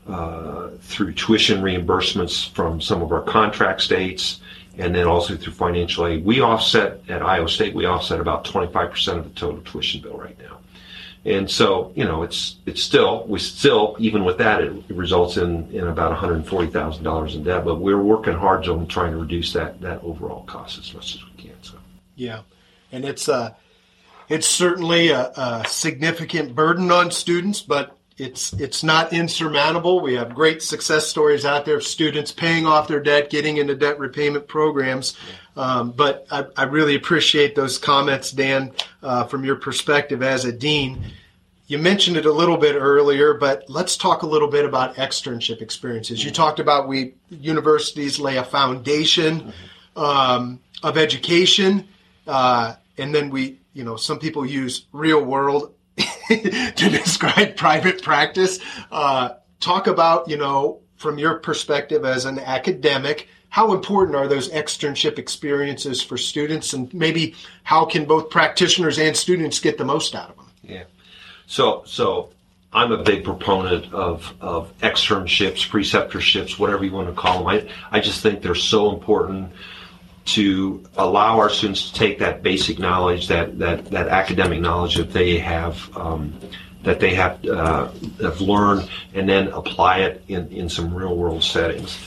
uh, 0.07 0.69
through 0.81 1.13
tuition 1.13 1.61
reimbursements 1.61 2.49
from 2.51 2.79
some 2.81 3.01
of 3.01 3.11
our 3.11 3.21
contract 3.21 3.81
states, 3.81 4.41
and 4.77 4.93
then 4.93 5.07
also 5.07 5.35
through 5.35 5.53
financial 5.53 6.05
aid, 6.05 6.23
we 6.23 6.41
offset 6.41 7.01
at 7.09 7.21
Iowa 7.21 7.49
State. 7.49 7.73
We 7.73 7.85
offset 7.85 8.19
about 8.19 8.45
25% 8.45 9.17
of 9.17 9.23
the 9.23 9.39
total 9.39 9.61
tuition 9.61 10.01
bill 10.01 10.17
right 10.17 10.37
now. 10.39 10.59
And 11.25 11.49
so, 11.51 11.91
you 11.95 12.05
know, 12.05 12.23
it's 12.23 12.55
it's 12.65 12.81
still 12.81 13.25
we 13.27 13.39
still 13.39 13.95
even 13.99 14.23
with 14.23 14.37
that 14.37 14.61
it 14.61 14.71
results 14.89 15.35
in 15.37 15.69
in 15.71 15.87
about 15.87 16.11
one 16.11 16.19
hundred 16.19 16.45
forty 16.47 16.67
thousand 16.67 17.03
dollars 17.03 17.35
in 17.35 17.43
debt. 17.43 17.65
But 17.65 17.75
we're 17.75 18.01
working 18.01 18.33
hard 18.33 18.67
on 18.67 18.87
trying 18.87 19.11
to 19.11 19.17
reduce 19.17 19.51
that 19.53 19.81
that 19.81 20.01
overall 20.03 20.43
cost 20.45 20.79
as 20.79 20.93
much 20.93 21.15
as 21.15 21.21
we 21.25 21.43
can. 21.43 21.55
So 21.61 21.77
yeah, 22.15 22.41
and 22.91 23.03
it's 23.03 23.27
uh 23.27 23.53
it's 24.29 24.47
certainly 24.47 25.09
a, 25.09 25.31
a 25.35 25.65
significant 25.67 26.55
burden 26.55 26.91
on 26.91 27.11
students, 27.11 27.61
but 27.61 27.96
it's 28.17 28.53
it's 28.53 28.83
not 28.83 29.13
insurmountable. 29.13 29.99
We 29.99 30.15
have 30.15 30.33
great 30.33 30.63
success 30.63 31.07
stories 31.07 31.45
out 31.45 31.65
there 31.65 31.77
of 31.77 31.83
students 31.83 32.31
paying 32.31 32.65
off 32.65 32.87
their 32.87 32.99
debt, 32.99 33.29
getting 33.29 33.57
into 33.57 33.75
debt 33.75 33.99
repayment 33.99 34.47
programs. 34.47 35.15
Um, 35.55 35.91
but 35.91 36.25
I, 36.31 36.45
I, 36.55 36.63
really 36.63 36.95
appreciate 36.95 37.55
those 37.55 37.79
comments, 37.79 38.31
Dan, 38.31 38.71
uh, 39.01 39.23
from 39.23 39.43
your 39.43 39.55
perspective 39.55 40.21
as 40.21 40.45
a 40.45 40.51
dean. 40.51 41.03
You 41.65 41.79
mentioned 41.79 42.15
it 42.15 42.25
a 42.25 42.31
little 42.31 42.57
bit 42.57 42.75
earlier, 42.75 43.33
but 43.33 43.65
let's 43.67 43.97
talk 43.97 44.21
a 44.21 44.27
little 44.27 44.47
bit 44.47 44.65
about 44.65 44.95
externship 44.95 45.61
experiences. 45.61 46.23
You 46.23 46.31
talked 46.31 46.59
about 46.59 46.87
we 46.87 47.15
universities 47.29 48.19
lay 48.19 48.37
a 48.37 48.43
foundation 48.43 49.51
um, 49.95 50.59
of 50.83 50.97
education, 50.97 51.87
uh, 52.27 52.75
and 52.97 53.13
then 53.13 53.31
we, 53.31 53.59
you 53.73 53.83
know, 53.83 53.95
some 53.95 54.19
people 54.19 54.45
use 54.45 54.85
real 54.91 55.23
world 55.23 55.73
to 56.75 56.89
describe 56.89 57.55
private 57.55 58.01
practice. 58.01 58.59
Uh, 58.91 59.29
talk 59.59 59.87
about, 59.87 60.27
you 60.29 60.37
know, 60.37 60.79
from 60.97 61.17
your 61.17 61.35
perspective 61.39 62.05
as 62.05 62.25
an 62.25 62.39
academic, 62.39 63.27
how 63.49 63.73
important 63.73 64.15
are 64.15 64.27
those 64.27 64.49
externship 64.49 65.17
experiences 65.17 66.01
for 66.01 66.17
students, 66.17 66.73
and 66.73 66.93
maybe 66.93 67.35
how 67.63 67.85
can 67.85 68.05
both 68.05 68.29
practitioners 68.29 68.99
and 68.99 69.15
students 69.15 69.59
get 69.59 69.77
the 69.77 69.85
most 69.85 70.15
out 70.15 70.29
of 70.29 70.35
them? 70.35 70.45
Yeah. 70.63 70.83
So, 71.45 71.83
so 71.85 72.29
I'm 72.73 72.91
a 72.91 73.01
big 73.01 73.23
proponent 73.23 73.93
of, 73.93 74.33
of 74.41 74.77
externships, 74.79 75.67
preceptorships, 75.67 76.59
whatever 76.59 76.83
you 76.83 76.91
want 76.91 77.07
to 77.07 77.13
call 77.13 77.39
them. 77.39 77.47
I, 77.47 77.69
I 77.89 77.99
just 78.01 78.21
think 78.21 78.41
they're 78.41 78.55
so 78.55 78.91
important 78.93 79.53
to 80.27 80.83
allow 80.97 81.39
our 81.39 81.49
students 81.49 81.89
to 81.89 81.93
take 81.93 82.19
that 82.19 82.43
basic 82.43 82.79
knowledge, 82.79 83.27
that 83.27 83.57
that, 83.59 83.85
that 83.85 84.07
academic 84.07 84.59
knowledge 84.59 84.95
that 84.95 85.11
they 85.11 85.37
have 85.39 85.89
um, 85.97 86.37
that 86.83 86.99
they 86.99 87.15
have 87.15 87.43
uh, 87.45 87.89
have 88.21 88.41
learned, 88.41 88.89
and 89.13 89.27
then 89.27 89.47
apply 89.49 89.99
it 89.99 90.23
in, 90.27 90.47
in 90.51 90.69
some 90.69 90.93
real 90.93 91.15
world 91.15 91.43
settings. 91.43 91.97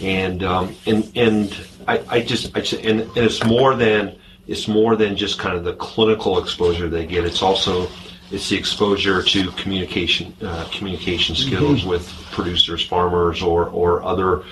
and 0.00 0.42
um, 0.42 0.74
and 0.86 1.10
and 1.14 1.66
I, 1.86 2.02
I 2.08 2.20
just 2.20 2.56
I 2.56 2.60
just, 2.60 2.82
and, 2.82 3.00
and 3.00 3.16
it's 3.16 3.44
more 3.44 3.74
than 3.74 4.16
it's 4.46 4.66
more 4.68 4.96
than 4.96 5.16
just 5.16 5.38
kind 5.38 5.56
of 5.56 5.64
the 5.64 5.74
clinical 5.74 6.38
exposure 6.38 6.88
they 6.88 7.06
get. 7.06 7.24
It's 7.24 7.42
also 7.42 7.88
it's 8.30 8.48
the 8.48 8.56
exposure 8.56 9.22
to 9.22 9.50
communication 9.52 10.34
uh, 10.42 10.68
communication 10.70 11.34
skills 11.34 11.84
with 11.84 12.08
producers, 12.30 12.86
farmers, 12.86 13.42
or 13.42 13.68
or 13.70 14.02
other. 14.02 14.44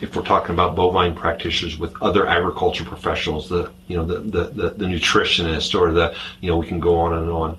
If 0.00 0.14
we're 0.14 0.22
talking 0.22 0.54
about 0.54 0.76
bovine 0.76 1.14
practitioners, 1.14 1.78
with 1.78 2.00
other 2.00 2.26
agriculture 2.26 2.84
professionals, 2.84 3.48
the 3.48 3.72
you 3.88 3.96
know 3.96 4.04
the 4.04 4.20
the, 4.20 4.44
the, 4.44 4.70
the 4.70 4.84
nutritionist 4.84 5.78
or 5.78 5.92
the 5.92 6.14
you 6.40 6.50
know 6.50 6.56
we 6.56 6.66
can 6.66 6.80
go 6.80 6.96
on 6.96 7.12
and 7.14 7.30
on. 7.30 7.58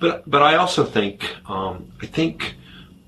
But 0.00 0.28
but 0.28 0.42
I 0.42 0.56
also 0.56 0.84
think 0.84 1.36
um, 1.48 1.90
I 2.02 2.06
think 2.06 2.56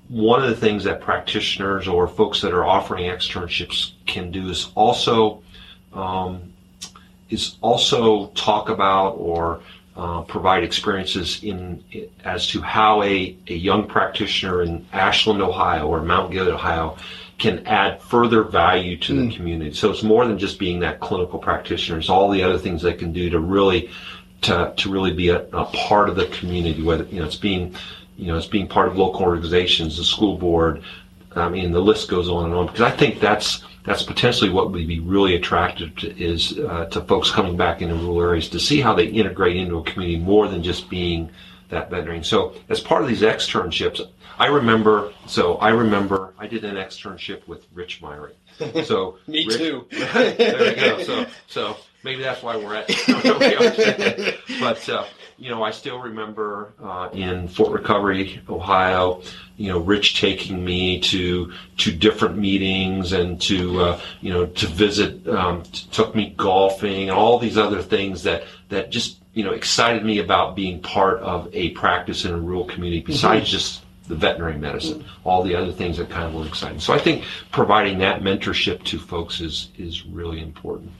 one 0.07 0.41
of 0.41 0.49
the 0.49 0.55
things 0.55 0.83
that 0.85 1.01
practitioners 1.01 1.87
or 1.87 2.07
folks 2.07 2.41
that 2.41 2.53
are 2.53 2.65
offering 2.65 3.05
externships 3.05 3.91
can 4.05 4.31
do 4.31 4.49
is 4.49 4.71
also 4.75 5.43
um, 5.93 6.53
is 7.29 7.57
also 7.61 8.27
talk 8.27 8.69
about 8.69 9.11
or 9.11 9.61
uh, 9.95 10.21
provide 10.23 10.63
experiences 10.63 11.41
in 11.43 11.83
as 12.23 12.47
to 12.47 12.61
how 12.61 13.01
a, 13.03 13.35
a 13.47 13.53
young 13.53 13.87
practitioner 13.87 14.61
in 14.61 14.85
Ashland, 14.91 15.41
Ohio, 15.41 15.87
or 15.87 16.01
Mount 16.01 16.31
Gilead, 16.31 16.53
Ohio, 16.53 16.97
can 17.37 17.65
add 17.65 18.01
further 18.01 18.43
value 18.43 18.97
to 18.97 19.13
the 19.13 19.35
community. 19.35 19.73
So 19.73 19.91
it's 19.91 20.03
more 20.03 20.25
than 20.25 20.37
just 20.37 20.59
being 20.59 20.79
that 20.79 20.99
clinical 20.99 21.39
practitioner. 21.39 21.99
It's 21.99 22.09
all 22.09 22.29
the 22.29 22.43
other 22.43 22.57
things 22.57 22.81
they 22.81 22.93
can 22.93 23.13
do 23.13 23.29
to 23.29 23.39
really 23.39 23.89
to, 24.41 24.73
to 24.75 24.91
really 24.91 25.13
be 25.13 25.29
a, 25.29 25.41
a 25.53 25.65
part 25.65 26.09
of 26.09 26.15
the 26.15 26.27
community. 26.27 26.81
Whether 26.81 27.05
you 27.05 27.19
know 27.19 27.25
it's 27.25 27.35
being 27.35 27.75
you 28.17 28.27
know 28.27 28.37
it's 28.37 28.47
being 28.47 28.67
part 28.67 28.87
of 28.87 28.97
local 28.97 29.21
organizations, 29.21 29.97
the 29.97 30.03
school 30.03 30.37
board. 30.37 30.83
I 31.35 31.49
mean, 31.49 31.71
the 31.71 31.81
list 31.81 32.09
goes 32.09 32.29
on 32.29 32.45
and 32.45 32.53
on. 32.53 32.67
Because 32.67 32.81
I 32.81 32.91
think 32.91 33.19
that's 33.19 33.63
that's 33.85 34.03
potentially 34.03 34.49
what 34.49 34.71
would 34.71 34.87
be 34.87 34.99
really 34.99 35.35
attractive 35.35 35.95
to, 35.97 36.19
is 36.21 36.57
uh, 36.59 36.85
to 36.85 37.01
folks 37.01 37.31
coming 37.31 37.55
back 37.55 37.81
into 37.81 37.95
rural 37.95 38.21
areas 38.21 38.49
to 38.49 38.59
see 38.59 38.81
how 38.81 38.93
they 38.93 39.05
integrate 39.05 39.55
into 39.55 39.77
a 39.77 39.83
community 39.83 40.19
more 40.19 40.47
than 40.47 40.63
just 40.63 40.89
being 40.89 41.29
that 41.69 41.89
veterinarian. 41.89 42.23
So 42.23 42.55
as 42.69 42.79
part 42.79 43.01
of 43.03 43.07
these 43.07 43.21
externships, 43.21 44.01
I 44.37 44.47
remember. 44.47 45.13
So 45.27 45.55
I 45.55 45.69
remember 45.69 46.33
I 46.37 46.47
did 46.47 46.63
an 46.65 46.75
externship 46.75 47.47
with 47.47 47.65
Rich 47.73 48.01
Myrie. 48.01 48.33
So 48.85 49.17
Me 49.27 49.45
Rich- 49.45 49.57
too. 49.57 49.85
there 49.91 50.69
you 50.69 50.75
go. 50.75 51.03
So 51.03 51.25
so 51.47 51.77
maybe 52.03 52.21
that's 52.23 52.43
why 52.43 52.57
we're 52.57 52.75
at. 52.75 52.87
but 54.59 54.89
uh, 54.89 55.05
you 55.37 55.49
know, 55.49 55.63
I 55.63 55.71
still 55.71 55.99
remember 55.99 56.73
uh, 56.81 57.09
in 57.11 57.47
Fort 57.47 57.71
Recovery, 57.71 58.41
Ohio, 58.47 59.21
you 59.57 59.69
know, 59.69 59.79
Rich 59.79 60.19
taking 60.19 60.63
me 60.63 60.99
to 61.01 61.51
to 61.77 61.91
different 61.91 62.37
meetings 62.37 63.11
and 63.11 63.41
to 63.41 63.81
uh, 63.81 63.99
you 64.21 64.31
know 64.31 64.45
to 64.45 64.67
visit, 64.67 65.27
um, 65.27 65.63
t- 65.63 65.87
took 65.91 66.15
me 66.15 66.33
golfing 66.37 67.09
and 67.09 67.11
all 67.11 67.37
these 67.37 67.57
other 67.57 67.81
things 67.81 68.23
that 68.23 68.43
that 68.69 68.91
just 68.91 69.19
you 69.33 69.43
know 69.43 69.51
excited 69.51 70.05
me 70.05 70.19
about 70.19 70.55
being 70.55 70.81
part 70.81 71.19
of 71.19 71.53
a 71.53 71.71
practice 71.71 72.23
in 72.23 72.33
a 72.33 72.37
rural 72.37 72.65
community 72.65 73.01
besides 73.01 73.49
just 73.49 73.83
the 74.07 74.15
veterinary 74.15 74.57
medicine, 74.57 75.03
all 75.23 75.43
the 75.43 75.55
other 75.55 75.71
things 75.71 75.97
that 75.97 76.09
kind 76.09 76.25
of 76.25 76.33
were 76.35 76.47
exciting. 76.47 76.79
So 76.79 76.93
I 76.93 76.99
think 76.99 77.25
providing 77.51 77.97
that 77.99 78.21
mentorship 78.21 78.83
to 78.83 78.99
folks 78.99 79.41
is 79.41 79.69
is 79.77 80.05
really 80.05 80.41
important. 80.41 80.91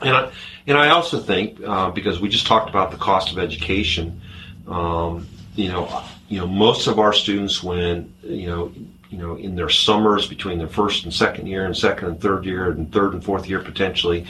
And 0.00 0.16
I, 0.16 0.32
and 0.66 0.76
I 0.76 0.90
also 0.90 1.20
think 1.20 1.60
uh, 1.62 1.90
because 1.90 2.20
we 2.20 2.28
just 2.28 2.46
talked 2.46 2.68
about 2.68 2.90
the 2.90 2.96
cost 2.96 3.32
of 3.32 3.38
education, 3.38 4.20
um, 4.66 5.26
you 5.54 5.68
know, 5.68 6.04
you 6.28 6.40
know, 6.40 6.46
most 6.46 6.86
of 6.86 6.98
our 6.98 7.12
students 7.12 7.62
when 7.62 8.12
you 8.22 8.46
know, 8.48 8.72
you 9.10 9.18
know, 9.18 9.36
in 9.36 9.54
their 9.54 9.68
summers 9.68 10.26
between 10.26 10.58
their 10.58 10.68
first 10.68 11.04
and 11.04 11.14
second 11.14 11.46
year, 11.46 11.66
and 11.66 11.76
second 11.76 12.08
and 12.08 12.20
third 12.20 12.44
year, 12.44 12.70
and 12.70 12.92
third 12.92 13.12
and 13.12 13.22
fourth 13.22 13.48
year 13.48 13.60
potentially, 13.60 14.26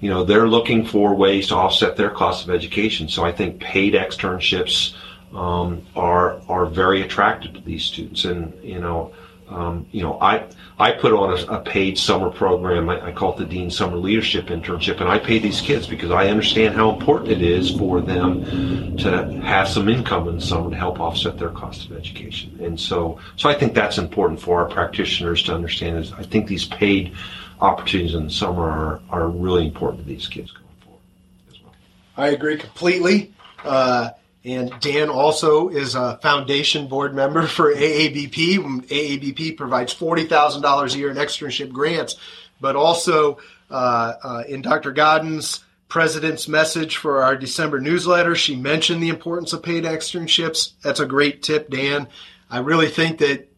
you 0.00 0.08
know, 0.10 0.24
they're 0.24 0.48
looking 0.48 0.86
for 0.86 1.14
ways 1.14 1.48
to 1.48 1.56
offset 1.56 1.96
their 1.96 2.10
cost 2.10 2.44
of 2.44 2.54
education. 2.54 3.08
So 3.08 3.24
I 3.24 3.32
think 3.32 3.60
paid 3.60 3.94
externships 3.94 4.94
um, 5.34 5.84
are 5.96 6.40
are 6.48 6.66
very 6.66 7.02
attractive 7.02 7.54
to 7.54 7.60
these 7.60 7.84
students, 7.84 8.24
and 8.24 8.52
you 8.62 8.78
know. 8.78 9.12
Um, 9.52 9.86
you 9.92 10.02
know, 10.02 10.18
I 10.20 10.46
I 10.78 10.92
put 10.92 11.12
on 11.12 11.38
a, 11.38 11.58
a 11.58 11.60
paid 11.60 11.98
summer 11.98 12.30
program. 12.30 12.88
I, 12.88 13.08
I 13.08 13.12
call 13.12 13.34
it 13.34 13.38
the 13.38 13.44
Dean 13.44 13.70
Summer 13.70 13.96
Leadership 13.96 14.46
Internship, 14.46 15.00
and 15.00 15.08
I 15.08 15.18
pay 15.18 15.38
these 15.38 15.60
kids 15.60 15.86
because 15.86 16.10
I 16.10 16.28
understand 16.28 16.74
how 16.74 16.90
important 16.90 17.30
it 17.30 17.42
is 17.42 17.70
for 17.70 18.00
them 18.00 18.96
to 18.98 19.40
have 19.42 19.68
some 19.68 19.88
income 19.88 20.28
in 20.28 20.36
the 20.36 20.40
summer 20.40 20.70
to 20.70 20.76
help 20.76 21.00
offset 21.00 21.38
their 21.38 21.50
cost 21.50 21.86
of 21.88 21.96
education. 21.96 22.58
And 22.60 22.78
so, 22.78 23.18
so 23.36 23.48
I 23.48 23.54
think 23.54 23.74
that's 23.74 23.98
important 23.98 24.40
for 24.40 24.62
our 24.62 24.68
practitioners 24.68 25.42
to 25.44 25.54
understand. 25.54 25.98
Is 25.98 26.12
I 26.12 26.22
think 26.22 26.46
these 26.46 26.66
paid 26.66 27.14
opportunities 27.60 28.14
in 28.14 28.24
the 28.24 28.30
summer 28.30 28.68
are 28.68 29.00
are 29.10 29.28
really 29.28 29.66
important 29.66 30.02
to 30.02 30.08
these 30.08 30.26
kids 30.26 30.50
going 30.52 30.66
forward 30.84 31.02
as 31.50 31.62
well. 31.62 31.74
I 32.16 32.28
agree 32.28 32.56
completely. 32.56 33.32
Uh, 33.64 34.10
and 34.44 34.72
Dan 34.80 35.08
also 35.08 35.68
is 35.68 35.94
a 35.94 36.18
foundation 36.18 36.88
board 36.88 37.14
member 37.14 37.46
for 37.46 37.72
AABP. 37.72 38.86
AABP 38.88 39.56
provides 39.56 39.94
$40,000 39.94 40.94
a 40.94 40.98
year 40.98 41.10
in 41.10 41.16
externship 41.16 41.70
grants, 41.72 42.16
but 42.60 42.74
also 42.74 43.38
uh, 43.70 44.14
uh, 44.22 44.42
in 44.48 44.62
Dr. 44.62 44.92
Godden's 44.92 45.64
president's 45.88 46.48
message 46.48 46.96
for 46.96 47.22
our 47.22 47.36
December 47.36 47.78
newsletter, 47.78 48.34
she 48.34 48.56
mentioned 48.56 49.02
the 49.02 49.10
importance 49.10 49.52
of 49.52 49.62
paid 49.62 49.84
externships. 49.84 50.72
That's 50.82 51.00
a 51.00 51.06
great 51.06 51.42
tip, 51.42 51.70
Dan. 51.70 52.08
I 52.50 52.58
really 52.58 52.88
think 52.88 53.18
that 53.18 53.48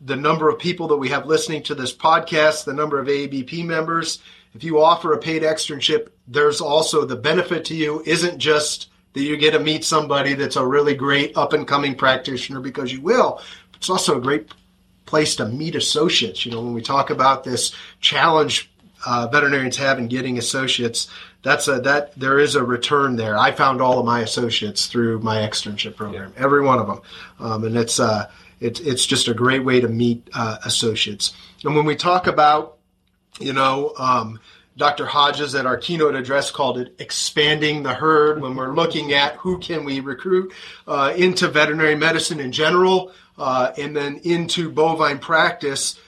the 0.00 0.16
number 0.16 0.48
of 0.48 0.58
people 0.58 0.88
that 0.88 0.96
we 0.96 1.10
have 1.10 1.26
listening 1.26 1.62
to 1.64 1.74
this 1.74 1.94
podcast, 1.94 2.64
the 2.64 2.72
number 2.72 2.98
of 2.98 3.06
AABP 3.06 3.64
members, 3.64 4.20
if 4.54 4.64
you 4.64 4.82
offer 4.82 5.12
a 5.12 5.18
paid 5.18 5.42
externship, 5.42 6.08
there's 6.26 6.60
also 6.60 7.04
the 7.04 7.16
benefit 7.16 7.66
to 7.66 7.74
you 7.74 8.02
isn't 8.04 8.38
just 8.38 8.88
that 9.12 9.22
you 9.22 9.36
get 9.36 9.52
to 9.52 9.60
meet 9.60 9.84
somebody 9.84 10.34
that's 10.34 10.56
a 10.56 10.66
really 10.66 10.94
great 10.94 11.36
up 11.36 11.52
and 11.52 11.66
coming 11.66 11.94
practitioner 11.94 12.60
because 12.60 12.92
you 12.92 13.00
will. 13.00 13.40
It's 13.74 13.90
also 13.90 14.18
a 14.18 14.20
great 14.20 14.52
place 15.06 15.36
to 15.36 15.46
meet 15.46 15.74
associates. 15.74 16.46
You 16.46 16.52
know, 16.52 16.62
when 16.62 16.72
we 16.72 16.82
talk 16.82 17.10
about 17.10 17.44
this 17.44 17.72
challenge 18.00 18.70
uh, 19.04 19.28
veterinarians 19.30 19.76
have 19.76 19.98
in 19.98 20.08
getting 20.08 20.38
associates, 20.38 21.08
that's 21.42 21.66
a 21.66 21.80
that 21.80 22.14
there 22.18 22.38
is 22.38 22.54
a 22.54 22.62
return 22.62 23.16
there. 23.16 23.36
I 23.36 23.50
found 23.50 23.80
all 23.80 23.98
of 23.98 24.06
my 24.06 24.20
associates 24.20 24.86
through 24.86 25.20
my 25.20 25.38
externship 25.38 25.96
program, 25.96 26.32
every 26.36 26.62
one 26.62 26.78
of 26.78 26.86
them, 26.86 27.00
um, 27.40 27.64
and 27.64 27.76
it's 27.76 27.98
uh, 27.98 28.30
it's 28.60 28.78
it's 28.80 29.04
just 29.04 29.26
a 29.26 29.34
great 29.34 29.64
way 29.64 29.80
to 29.80 29.88
meet 29.88 30.28
uh, 30.34 30.58
associates. 30.64 31.34
And 31.64 31.74
when 31.74 31.84
we 31.84 31.96
talk 31.96 32.26
about, 32.26 32.78
you 33.40 33.52
know. 33.52 33.92
Um, 33.98 34.40
Dr. 34.76 35.06
Hodges 35.06 35.54
at 35.54 35.66
our 35.66 35.76
keynote 35.76 36.14
address 36.14 36.50
called 36.50 36.78
it 36.78 36.94
expanding 36.98 37.82
the 37.82 37.92
herd 37.92 38.40
when 38.40 38.54
we're 38.54 38.74
looking 38.74 39.12
at 39.12 39.34
who 39.36 39.58
can 39.58 39.84
we 39.84 40.00
recruit 40.00 40.52
uh, 40.86 41.12
into 41.16 41.48
veterinary 41.48 41.94
medicine 41.94 42.40
in 42.40 42.52
general 42.52 43.12
uh, 43.38 43.72
and 43.76 43.96
then 43.96 44.20
into 44.24 44.70
bovine 44.70 45.18
practice 45.18 45.98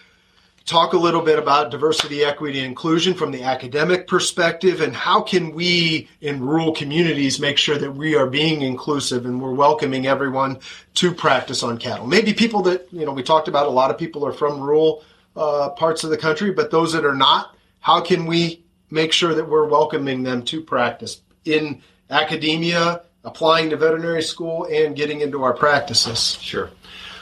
talk 0.67 0.95
a 0.95 0.99
little 0.99 1.21
bit 1.21 1.39
about 1.39 1.71
diversity 1.71 2.25
equity 2.25 2.61
inclusion 2.61 3.13
from 3.13 3.31
the 3.31 3.43
academic 3.43 4.07
perspective 4.07 4.81
and 4.81 4.97
how 4.97 5.21
can 5.21 5.55
we 5.55 6.09
in 6.23 6.41
rural 6.41 6.73
communities 6.73 7.39
make 7.39 7.59
sure 7.59 7.77
that 7.77 7.93
we 7.93 8.15
are 8.15 8.27
being 8.27 8.63
inclusive 8.63 9.27
and 9.27 9.43
we're 9.43 9.53
welcoming 9.53 10.07
everyone 10.07 10.59
to 10.95 11.13
practice 11.13 11.63
on 11.63 11.77
cattle 11.77 12.07
maybe 12.07 12.33
people 12.33 12.63
that 12.63 12.89
you 12.93 13.05
know 13.05 13.13
we 13.13 13.23
talked 13.23 13.49
about 13.49 13.67
a 13.67 13.71
lot 13.71 13.91
of 13.91 13.99
people 13.99 14.27
are 14.27 14.33
from 14.33 14.59
rural 14.59 15.05
uh, 15.37 15.69
parts 15.71 16.03
of 16.03 16.09
the 16.09 16.17
country 16.17 16.51
but 16.51 16.71
those 16.71 16.95
that 16.95 17.05
are 17.05 17.15
not 17.15 17.54
how 17.85 18.01
can 18.01 18.25
we 18.25 18.65
make 18.91 19.13
sure 19.13 19.35
that 19.35 19.47
we're 19.47 19.69
welcoming 19.69 20.23
them 20.23 20.43
to 20.43 20.63
practice 20.63 21.21
in 21.45 21.83
academia, 22.09 23.03
applying 23.25 23.69
to 23.69 23.77
veterinary 23.77 24.23
school, 24.23 24.67
and 24.73 24.97
getting 24.97 25.21
into 25.21 25.43
our 25.43 25.53
practices? 25.53 26.39
Sure. 26.41 26.71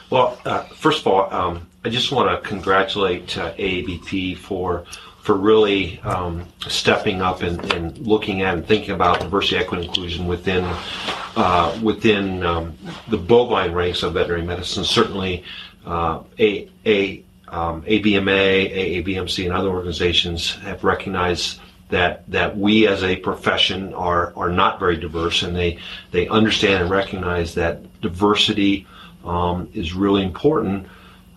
Well, 0.09 0.39
uh, 0.45 0.63
first 0.63 1.01
of 1.01 1.07
all, 1.07 1.33
um, 1.33 1.67
I 1.83 1.89
just 1.89 2.13
want 2.13 2.29
to 2.29 2.47
congratulate 2.47 3.37
uh, 3.37 3.53
AABP 3.55 4.37
for 4.37 4.85
for 5.19 5.35
really 5.35 5.99
um, 6.01 6.45
stepping 6.67 7.21
up 7.21 7.41
and, 7.41 7.73
and, 7.73 7.97
looking 7.97 8.41
at 8.41 8.53
and 8.55 8.65
thinking 8.65 8.91
about 8.91 9.21
diversity, 9.21 9.57
equity, 9.57 9.83
and 9.83 9.89
inclusion 9.89 10.27
within 10.27 10.63
uh, 11.35 11.77
within 11.83 12.45
um, 12.45 12.77
the 13.09 13.17
bovine 13.17 13.73
ranks 13.73 14.01
of 14.01 14.13
veterinary 14.13 14.45
medicine. 14.45 14.85
Certainly, 14.85 15.43
uh, 15.85 16.23
a 16.39 16.69
a 16.85 17.23
um, 17.49 17.81
AVMA, 17.83 19.03
AAVMC, 19.03 19.45
and 19.45 19.53
other 19.53 19.69
organizations 19.69 20.55
have 20.57 20.83
recognized 20.83 21.59
that 21.89 22.29
that 22.31 22.57
we 22.57 22.87
as 22.87 23.03
a 23.03 23.15
profession 23.17 23.93
are 23.93 24.33
are 24.35 24.49
not 24.49 24.79
very 24.79 24.97
diverse, 24.97 25.43
and 25.43 25.55
they 25.55 25.77
they 26.11 26.27
understand 26.27 26.81
and 26.81 26.89
recognize 26.89 27.53
that 27.55 28.01
diversity 28.01 28.87
um, 29.23 29.69
is 29.73 29.93
really 29.93 30.23
important 30.23 30.87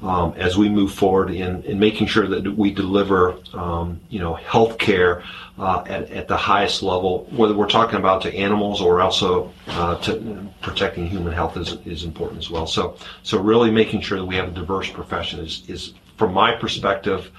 um, 0.02 0.34
as 0.36 0.56
we 0.56 0.68
move 0.68 0.92
forward 0.92 1.30
in, 1.30 1.62
in 1.62 1.78
making 1.78 2.06
sure 2.06 2.26
that 2.26 2.56
we 2.56 2.70
deliver 2.70 3.36
um, 3.54 4.00
you 4.08 4.18
know 4.18 4.34
health 4.34 4.78
care 4.78 5.22
uh, 5.58 5.84
at, 5.86 6.10
at 6.10 6.28
the 6.28 6.36
highest 6.36 6.82
level, 6.82 7.26
whether 7.30 7.54
we're 7.54 7.68
talking 7.68 7.98
about 7.98 8.20
to 8.22 8.34
animals 8.34 8.80
or 8.82 9.00
also 9.00 9.52
uh, 9.68 9.96
to 10.00 10.46
protecting 10.60 11.06
human 11.06 11.32
health 11.32 11.56
is, 11.56 11.78
is 11.86 12.04
important 12.04 12.38
as 12.38 12.50
well. 12.50 12.66
So 12.66 12.96
so 13.22 13.40
really 13.40 13.70
making 13.70 14.02
sure 14.02 14.18
that 14.18 14.26
we 14.26 14.36
have 14.36 14.48
a 14.48 14.52
diverse 14.52 14.90
profession 14.90 15.40
is, 15.40 15.62
is 15.68 15.94
from 16.16 16.32
my 16.32 16.52
perspective 16.52 17.30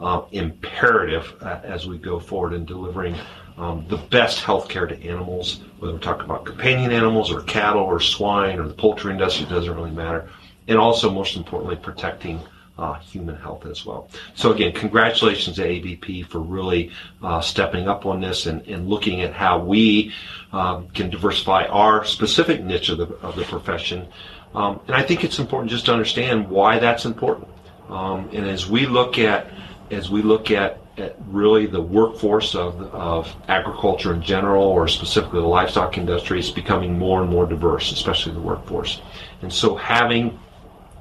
uh, 0.00 0.22
imperative 0.32 1.40
as 1.42 1.86
we 1.86 1.98
go 1.98 2.18
forward 2.18 2.52
in 2.52 2.64
delivering 2.64 3.16
um, 3.56 3.84
the 3.88 3.96
best 3.96 4.42
health 4.42 4.68
care 4.68 4.86
to 4.86 5.00
animals, 5.04 5.60
whether 5.78 5.92
we're 5.92 6.00
talking 6.00 6.24
about 6.24 6.44
companion 6.44 6.90
animals 6.90 7.30
or 7.30 7.42
cattle 7.42 7.82
or 7.82 8.00
swine 8.00 8.58
or 8.58 8.66
the 8.66 8.74
poultry 8.74 9.12
industry, 9.12 9.46
it 9.46 9.48
doesn't 9.48 9.74
really 9.74 9.92
matter. 9.92 10.28
And 10.66 10.78
also, 10.78 11.10
most 11.10 11.36
importantly, 11.36 11.76
protecting 11.76 12.40
uh, 12.78 12.94
human 12.94 13.36
health 13.36 13.66
as 13.66 13.86
well. 13.86 14.08
So 14.34 14.52
again, 14.52 14.72
congratulations 14.72 15.56
to 15.56 15.62
AABP 15.62 16.26
for 16.26 16.40
really 16.40 16.90
uh, 17.22 17.40
stepping 17.40 17.88
up 17.88 18.04
on 18.04 18.20
this 18.20 18.46
and, 18.46 18.62
and, 18.62 18.88
looking 18.88 19.20
at 19.20 19.32
how 19.32 19.60
we 19.60 20.12
um, 20.52 20.88
can 20.88 21.08
diversify 21.08 21.66
our 21.66 22.04
specific 22.04 22.64
niche 22.64 22.88
of 22.88 22.98
the, 22.98 23.06
of 23.22 23.36
the 23.36 23.44
profession. 23.44 24.08
Um, 24.54 24.80
and 24.88 24.96
I 24.96 25.02
think 25.02 25.22
it's 25.22 25.38
important 25.38 25.70
just 25.70 25.86
to 25.86 25.92
understand 25.92 26.48
why 26.48 26.80
that's 26.80 27.04
important. 27.04 27.48
Um, 27.88 28.28
and 28.32 28.46
as 28.46 28.68
we 28.68 28.86
look 28.86 29.18
at 29.18 29.50
as 29.90 30.10
we 30.10 30.22
look 30.22 30.50
at, 30.50 30.78
at 30.96 31.16
really 31.26 31.66
the 31.66 31.80
workforce 31.80 32.54
of, 32.54 32.80
of 32.94 33.34
agriculture 33.48 34.14
in 34.14 34.22
general, 34.22 34.64
or 34.64 34.88
specifically 34.88 35.40
the 35.40 35.46
livestock 35.46 35.98
industry, 35.98 36.38
is 36.38 36.50
becoming 36.50 36.98
more 36.98 37.20
and 37.20 37.30
more 37.30 37.46
diverse, 37.46 37.92
especially 37.92 38.32
the 38.32 38.40
workforce. 38.40 39.02
And 39.42 39.52
so 39.52 39.76
having 39.76 40.38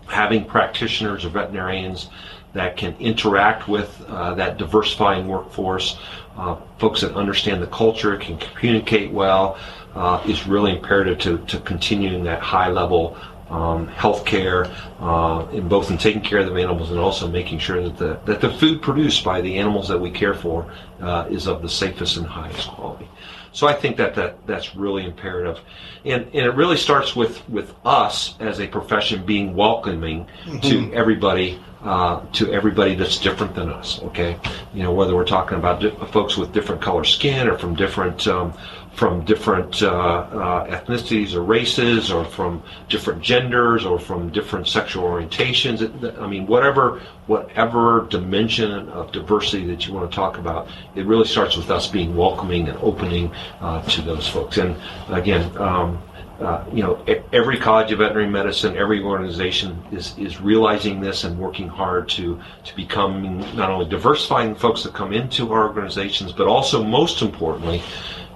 having 0.08 0.46
practitioners 0.46 1.26
or 1.26 1.30
veterinarians 1.30 2.10
that 2.54 2.78
can 2.78 2.96
interact 3.00 3.68
with 3.68 4.04
uh, 4.08 4.36
that 4.36 4.58
diversifying 4.58 5.28
workforce, 5.28 5.98
uh, 6.38 6.56
folks 6.78 7.02
that 7.02 7.13
understand 7.16 7.62
the 7.62 7.68
culture, 7.68 8.16
can 8.18 8.38
communicate 8.38 9.12
well, 9.12 9.58
uh, 9.96 10.24
is 10.28 10.48
really 10.48 10.76
imperative 10.76 11.18
to, 11.20 11.38
to 11.46 11.60
continuing 11.62 12.24
that 12.24 12.42
high 12.42 12.70
level 12.70 13.18
um, 13.50 13.88
health 13.89 14.26
care, 14.26 14.66
uh, 15.00 15.46
in 15.52 15.68
both 15.68 15.92
in 15.92 15.98
taking 15.98 16.22
care 16.22 16.39
of 16.39 16.48
the 16.48 16.60
animals 16.60 16.89
and 16.89 17.00
also 17.00 17.28
making 17.28 17.60
sure 17.60 17.84
that 17.84 17.98
the, 17.98 18.20
that 18.26 18.42
the 18.42 18.50
food 18.50 18.82
produced 18.82 19.24
by 19.24 19.42
the 19.42 19.58
animals 19.58 19.88
that 19.88 20.00
we 20.00 20.10
care 20.10 20.34
for 20.34 20.72
uh, 21.02 21.28
is 21.30 21.48
of 21.48 21.62
the 21.62 21.70
safest 21.70 22.18
and 22.18 22.26
highest 22.26 22.68
quality. 22.70 23.08
So 23.54 23.68
I 23.68 23.74
think 23.74 23.98
that, 23.98 24.16
that 24.16 24.46
that's 24.46 24.76
really 24.76 25.06
imperative. 25.06 25.60
And, 26.06 26.24
and 26.26 26.46
it 26.46 26.56
really 26.56 26.78
starts 26.78 27.16
with, 27.16 27.48
with 27.48 27.74
us 27.86 28.36
as 28.39 28.60
a 28.60 28.68
profession 28.68 29.26
being 29.26 29.56
welcoming 29.56 30.26
mm-hmm. 30.46 30.60
to 30.60 30.94
everybody 30.94 31.60
uh, 31.84 32.26
to 32.32 32.50
everybody 32.54 32.96
that's 32.96 33.18
different 33.18 33.54
than 33.56 33.70
us. 33.70 34.02
Okay, 34.04 34.38
you 34.74 34.84
know 34.84 34.94
whether 34.94 35.16
we're 35.16 35.26
talking 35.26 35.58
about 35.58 35.82
di- 35.82 35.89
folks 36.13 36.38
with 36.38 36.54
different 36.54 36.82
color 36.82 37.04
skin 37.04 37.46
or 37.46 37.58
from 37.58 37.76
different 37.76 38.26
um, 38.26 38.54
from 38.94 39.26
different 39.26 39.82
uh, 39.82 39.88
uh, 39.88 40.68
ethnicities 40.68 41.34
or 41.34 41.42
races 41.42 42.12
or 42.12 42.24
from 42.24 42.62
different 42.90 43.22
genders 43.22 43.86
or 43.86 44.00
from 44.00 44.30
different 44.30 44.68
sexual 44.68 45.04
orientations. 45.04 46.22
I 46.22 46.28
mean, 46.28 46.46
whatever 46.46 47.02
whatever 47.28 48.06
dimension 48.10 48.90
of 48.90 49.12
diversity 49.12 49.66
that 49.68 49.88
you 49.88 49.94
want 49.94 50.10
to 50.12 50.16
talk 50.16 50.38
about, 50.38 50.68
it 50.96 51.06
really 51.06 51.26
starts 51.26 51.58
with 51.58 51.72
us 51.72 51.88
being 51.88 52.16
welcoming 52.16 52.70
and 52.70 52.78
opening 52.80 53.32
uh, 53.62 53.82
to 53.84 54.02
those 54.02 54.28
folks. 54.28 54.58
And 54.58 54.76
again. 55.10 55.56
Um, 55.58 56.02
uh, 56.40 56.66
you 56.74 56.82
know, 56.82 57.02
every 57.32 57.58
college 57.58 57.92
of 57.92 58.00
veterinary 58.00 58.30
medicine, 58.30 58.76
every 58.76 59.02
organization 59.02 59.82
is, 59.92 60.18
is 60.18 60.42
realizing 60.42 61.00
this 61.00 61.24
and 61.24 61.38
working 61.38 61.68
hard 61.68 62.10
to 62.10 62.42
to 62.66 62.76
become 62.76 63.40
not 63.56 63.70
only 63.70 63.86
diversifying 63.86 64.56
folks 64.56 64.84
that 64.84 64.94
come 64.94 65.14
into 65.14 65.54
our 65.54 65.68
organizations, 65.68 66.34
but 66.34 66.48
also 66.48 66.84
most 66.84 67.22
importantly, 67.22 67.84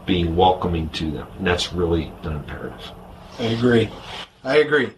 being 0.08 0.36
welcoming 0.36 0.90
to 0.90 1.12
them. 1.12 1.28
And 1.38 1.46
that's 1.46 1.72
really 1.72 2.12
an 2.24 2.38
imperative. 2.38 2.92
I 3.38 3.44
agree. 3.44 3.90
I 4.44 4.58
agree. 4.58 4.90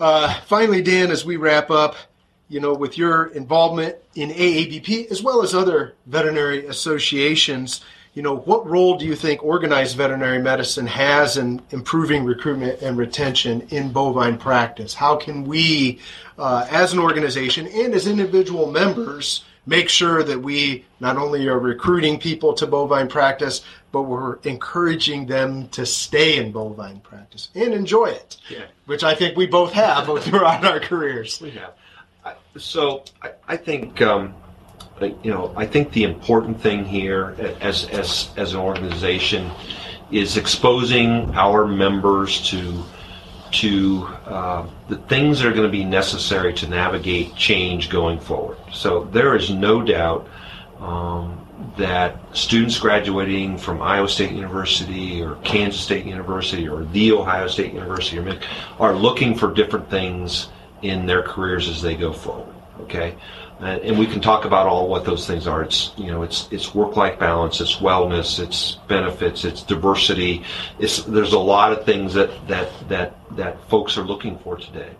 Uh, 0.00 0.32
finally, 0.46 0.80
Dan, 0.80 1.10
as 1.10 1.26
we 1.26 1.36
wrap 1.36 1.70
up, 1.70 1.96
you 2.48 2.60
know, 2.60 2.72
with 2.72 2.96
your 2.96 3.26
involvement 3.26 3.96
in 4.14 4.30
AABP 4.30 5.10
as 5.10 5.22
well 5.22 5.42
as 5.42 5.54
other 5.54 5.96
veterinary 6.06 6.66
associations, 6.66 7.84
you 8.14 8.22
know, 8.22 8.36
what 8.36 8.66
role 8.66 8.96
do 8.96 9.04
you 9.04 9.14
think 9.14 9.44
organized 9.44 9.96
veterinary 9.96 10.40
medicine 10.40 10.86
has 10.86 11.36
in 11.36 11.60
improving 11.70 12.24
recruitment 12.24 12.80
and 12.80 12.96
retention 12.96 13.66
in 13.70 13.92
bovine 13.92 14.38
practice? 14.38 14.94
How 14.94 15.16
can 15.16 15.44
we, 15.44 15.98
uh, 16.38 16.66
as 16.70 16.92
an 16.92 17.00
organization 17.00 17.66
and 17.66 17.92
as 17.92 18.06
individual 18.06 18.70
members, 18.70 19.44
make 19.68 19.88
sure 19.88 20.22
that 20.22 20.40
we 20.40 20.84
not 20.98 21.16
only 21.16 21.46
are 21.46 21.58
recruiting 21.58 22.18
people 22.18 22.54
to 22.54 22.66
bovine 22.66 23.08
practice, 23.08 23.62
but 23.92 24.02
we're 24.02 24.36
encouraging 24.44 25.26
them 25.26 25.68
to 25.68 25.84
stay 25.84 26.38
in 26.38 26.50
bovine 26.50 27.00
practice 27.00 27.50
and 27.54 27.74
enjoy 27.74 28.06
it, 28.06 28.38
yeah. 28.48 28.64
which 28.86 29.04
I 29.04 29.14
think 29.14 29.36
we 29.36 29.46
both 29.46 29.72
have 29.72 30.06
throughout 30.22 30.64
our 30.64 30.80
careers. 30.80 31.40
We 31.40 31.50
have. 31.50 31.74
So 32.56 33.04
I, 33.22 33.32
I 33.46 33.56
think. 33.56 34.02
Um, 34.02 34.34
you 35.00 35.30
know, 35.30 35.54
I 35.56 35.64
think 35.64 35.92
the 35.92 36.02
important 36.02 36.60
thing 36.60 36.84
here, 36.84 37.36
as 37.60 37.84
as 37.90 38.30
as 38.36 38.54
an 38.54 38.58
organization, 38.58 39.48
is 40.10 40.36
exposing 40.36 41.32
our 41.36 41.68
members 41.68 42.40
to 42.48 42.82
to 43.52 44.06
uh, 44.26 44.66
the 44.88 44.96
things 44.96 45.40
that 45.40 45.48
are 45.48 45.52
going 45.52 45.66
to 45.66 45.72
be 45.72 45.84
necessary 45.84 46.52
to 46.54 46.68
navigate 46.68 47.34
change 47.34 47.90
going 47.90 48.20
forward. 48.20 48.58
So 48.72 49.04
there 49.04 49.36
is 49.36 49.50
no 49.50 49.82
doubt 49.82 50.28
um, 50.80 51.46
that 51.76 52.16
students 52.36 52.78
graduating 52.78 53.58
from 53.58 53.82
Iowa 53.82 54.08
State 54.08 54.32
University 54.32 55.22
or 55.22 55.36
Kansas 55.36 55.80
State 55.80 56.06
University 56.06 56.68
or 56.68 56.84
the 56.84 57.12
Ohio 57.12 57.48
State 57.48 57.72
University 57.72 58.38
are 58.78 58.94
looking 58.94 59.34
for 59.34 59.52
different 59.52 59.88
things 59.90 60.48
in 60.82 61.06
their 61.06 61.22
careers 61.22 61.68
as 61.68 61.82
they 61.82 61.96
go 61.96 62.12
forward. 62.12 62.54
Okay, 62.82 63.16
and, 63.60 63.80
and 63.82 63.98
we 63.98 64.06
can 64.06 64.20
talk 64.20 64.44
about 64.44 64.66
all 64.66 64.88
what 64.88 65.04
those 65.04 65.26
things 65.26 65.46
are. 65.46 65.62
It's 65.62 65.92
you 65.96 66.06
know 66.06 66.22
it's 66.22 66.48
it's 66.50 66.74
work 66.74 66.96
life 66.96 67.18
balance, 67.18 67.60
it's 67.60 67.76
wellness, 67.76 68.38
it's 68.38 68.78
benefits, 68.88 69.44
it's 69.44 69.62
diversity. 69.62 70.44
It's 70.78 71.02
there's 71.04 71.32
a 71.32 71.38
lot 71.38 71.72
of 71.72 71.84
things 71.84 72.14
that 72.14 72.30
that 72.48 72.70
that 72.88 73.14
that 73.36 73.68
folks 73.68 73.96
are 73.96 74.04
looking 74.04 74.38
for 74.38 74.56
today, 74.56 74.90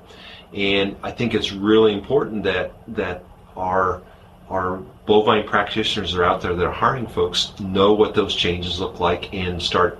and 0.54 0.96
I 1.02 1.10
think 1.10 1.34
it's 1.34 1.52
really 1.52 1.92
important 1.92 2.42
that 2.44 2.72
that 2.88 3.24
our 3.56 4.02
our 4.50 4.78
bovine 5.06 5.46
practitioners 5.46 6.12
that 6.12 6.20
are 6.20 6.24
out 6.24 6.40
there 6.40 6.54
that 6.54 6.64
are 6.64 6.72
hiring 6.72 7.06
folks 7.06 7.52
know 7.60 7.92
what 7.92 8.14
those 8.14 8.34
changes 8.34 8.80
look 8.80 8.98
like 8.98 9.32
and 9.34 9.62
start 9.62 9.98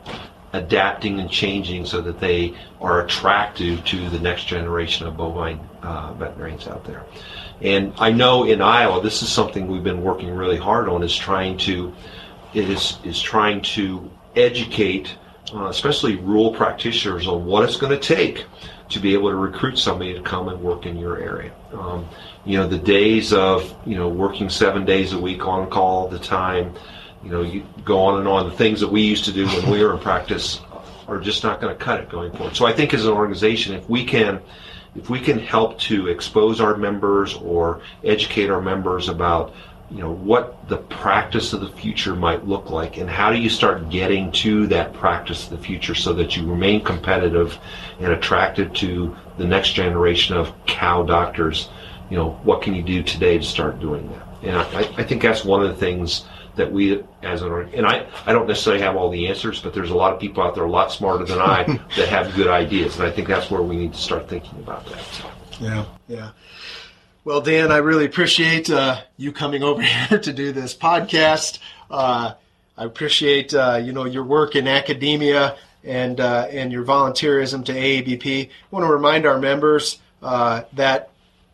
adapting 0.54 1.20
and 1.20 1.30
changing 1.30 1.84
so 1.84 2.00
that 2.00 2.18
they 2.18 2.54
are 2.80 3.04
attractive 3.04 3.84
to 3.84 4.08
the 4.08 4.18
next 4.20 4.44
generation 4.46 5.06
of 5.06 5.16
bovine 5.16 5.60
uh, 5.82 6.12
veterinarians 6.14 6.66
out 6.66 6.84
there. 6.84 7.04
And 7.60 7.92
I 7.98 8.12
know 8.12 8.44
in 8.44 8.62
Iowa, 8.62 9.02
this 9.02 9.22
is 9.22 9.28
something 9.28 9.66
we've 9.66 9.84
been 9.84 10.02
working 10.02 10.30
really 10.30 10.56
hard 10.56 10.88
on 10.88 11.02
is 11.02 11.16
trying 11.16 11.58
to 11.58 11.94
is 12.54 12.98
is 13.04 13.20
trying 13.20 13.62
to 13.62 14.10
educate, 14.36 15.16
uh, 15.52 15.66
especially 15.66 16.16
rural 16.16 16.52
practitioners, 16.52 17.26
on 17.26 17.44
what 17.44 17.64
it's 17.64 17.76
going 17.76 17.92
to 17.92 17.98
take 17.98 18.46
to 18.90 19.00
be 19.00 19.12
able 19.12 19.28
to 19.28 19.36
recruit 19.36 19.78
somebody 19.78 20.14
to 20.14 20.22
come 20.22 20.48
and 20.48 20.62
work 20.62 20.86
in 20.86 20.96
your 20.96 21.18
area. 21.18 21.52
Um, 21.72 22.08
you 22.44 22.56
know, 22.56 22.66
the 22.66 22.78
days 22.78 23.32
of 23.32 23.74
you 23.84 23.96
know 23.96 24.08
working 24.08 24.48
seven 24.48 24.84
days 24.84 25.12
a 25.12 25.18
week 25.18 25.46
on 25.46 25.68
call 25.68 26.04
all 26.04 26.08
the 26.08 26.18
time, 26.18 26.74
you 27.24 27.30
know, 27.30 27.42
you 27.42 27.66
go 27.84 28.00
on 28.00 28.20
and 28.20 28.28
on. 28.28 28.48
The 28.48 28.56
things 28.56 28.80
that 28.80 28.88
we 28.90 29.02
used 29.02 29.24
to 29.24 29.32
do 29.32 29.46
when 29.46 29.70
we 29.70 29.82
were 29.82 29.92
in 29.92 29.98
practice 29.98 30.60
are 31.08 31.18
just 31.18 31.42
not 31.42 31.60
going 31.60 31.76
to 31.76 31.84
cut 31.84 32.00
it 32.00 32.08
going 32.08 32.30
forward. 32.32 32.54
So 32.54 32.66
I 32.66 32.72
think 32.72 32.94
as 32.94 33.04
an 33.04 33.12
organization, 33.12 33.74
if 33.74 33.88
we 33.88 34.04
can 34.04 34.40
if 34.96 35.10
we 35.10 35.20
can 35.20 35.38
help 35.38 35.78
to 35.78 36.08
expose 36.08 36.60
our 36.60 36.76
members 36.76 37.34
or 37.34 37.80
educate 38.04 38.50
our 38.50 38.60
members 38.60 39.08
about 39.08 39.54
you 39.90 39.98
know 39.98 40.12
what 40.12 40.68
the 40.68 40.76
practice 40.76 41.52
of 41.52 41.60
the 41.60 41.68
future 41.68 42.14
might 42.14 42.46
look 42.46 42.68
like 42.68 42.98
and 42.98 43.08
how 43.08 43.32
do 43.32 43.38
you 43.38 43.48
start 43.48 43.88
getting 43.88 44.30
to 44.32 44.66
that 44.66 44.92
practice 44.92 45.44
of 45.44 45.50
the 45.50 45.64
future 45.64 45.94
so 45.94 46.12
that 46.12 46.36
you 46.36 46.46
remain 46.46 46.84
competitive 46.84 47.58
and 47.98 48.12
attractive 48.12 48.72
to 48.74 49.16
the 49.38 49.46
next 49.46 49.72
generation 49.72 50.36
of 50.36 50.52
cow 50.66 51.02
doctors? 51.02 51.70
You 52.10 52.18
know 52.18 52.30
what 52.42 52.60
can 52.60 52.74
you 52.74 52.82
do 52.82 53.02
today 53.02 53.38
to 53.38 53.44
start 53.44 53.80
doing 53.80 54.10
that? 54.12 54.28
And 54.42 54.56
i, 54.56 54.80
I 54.98 55.04
think 55.04 55.22
that's 55.22 55.44
one 55.44 55.62
of 55.62 55.68
the 55.68 55.76
things 55.76 56.24
that 56.58 56.70
we 56.70 57.02
as 57.22 57.42
an 57.42 57.52
and 57.72 57.86
I, 57.86 58.06
I 58.26 58.32
don't 58.32 58.46
necessarily 58.46 58.82
have 58.82 58.96
all 58.96 59.10
the 59.10 59.26
answers, 59.28 59.60
but 59.60 59.72
there's 59.72 59.90
a 59.90 59.96
lot 59.96 60.12
of 60.12 60.20
people 60.20 60.42
out 60.42 60.54
there 60.54 60.64
a 60.64 60.70
lot 60.70 60.92
smarter 60.92 61.24
than 61.24 61.40
I 61.40 61.64
that 61.96 62.08
have 62.08 62.34
good 62.34 62.48
ideas, 62.48 62.98
and 62.98 63.06
I 63.06 63.10
think 63.10 63.28
that's 63.28 63.50
where 63.50 63.62
we 63.62 63.76
need 63.76 63.94
to 63.94 63.98
start 63.98 64.28
thinking 64.28 64.58
about 64.58 64.86
that. 64.86 65.02
So. 65.04 65.30
Yeah, 65.60 65.84
yeah. 66.06 66.30
Well, 67.24 67.40
Dan, 67.40 67.72
I 67.72 67.78
really 67.78 68.04
appreciate 68.04 68.70
uh, 68.70 69.00
you 69.16 69.32
coming 69.32 69.62
over 69.62 69.82
here 70.08 70.18
to 70.18 70.32
do 70.32 70.52
this 70.52 70.74
podcast. 70.74 71.58
Uh, 71.90 72.34
I 72.76 72.84
appreciate 72.84 73.54
uh, 73.54 73.80
you 73.82 73.92
know 73.92 74.04
your 74.04 74.24
work 74.24 74.54
in 74.54 74.68
academia 74.68 75.56
and 75.84 76.20
uh, 76.20 76.48
and 76.50 76.70
your 76.72 76.84
volunteerism 76.84 77.64
to 77.66 77.72
AABP. 77.72 78.46
I 78.46 78.50
want 78.70 78.84
to 78.84 78.92
remind 78.92 79.26
our 79.26 79.38
members 79.38 79.98
uh, 80.22 80.62
that 80.74 81.10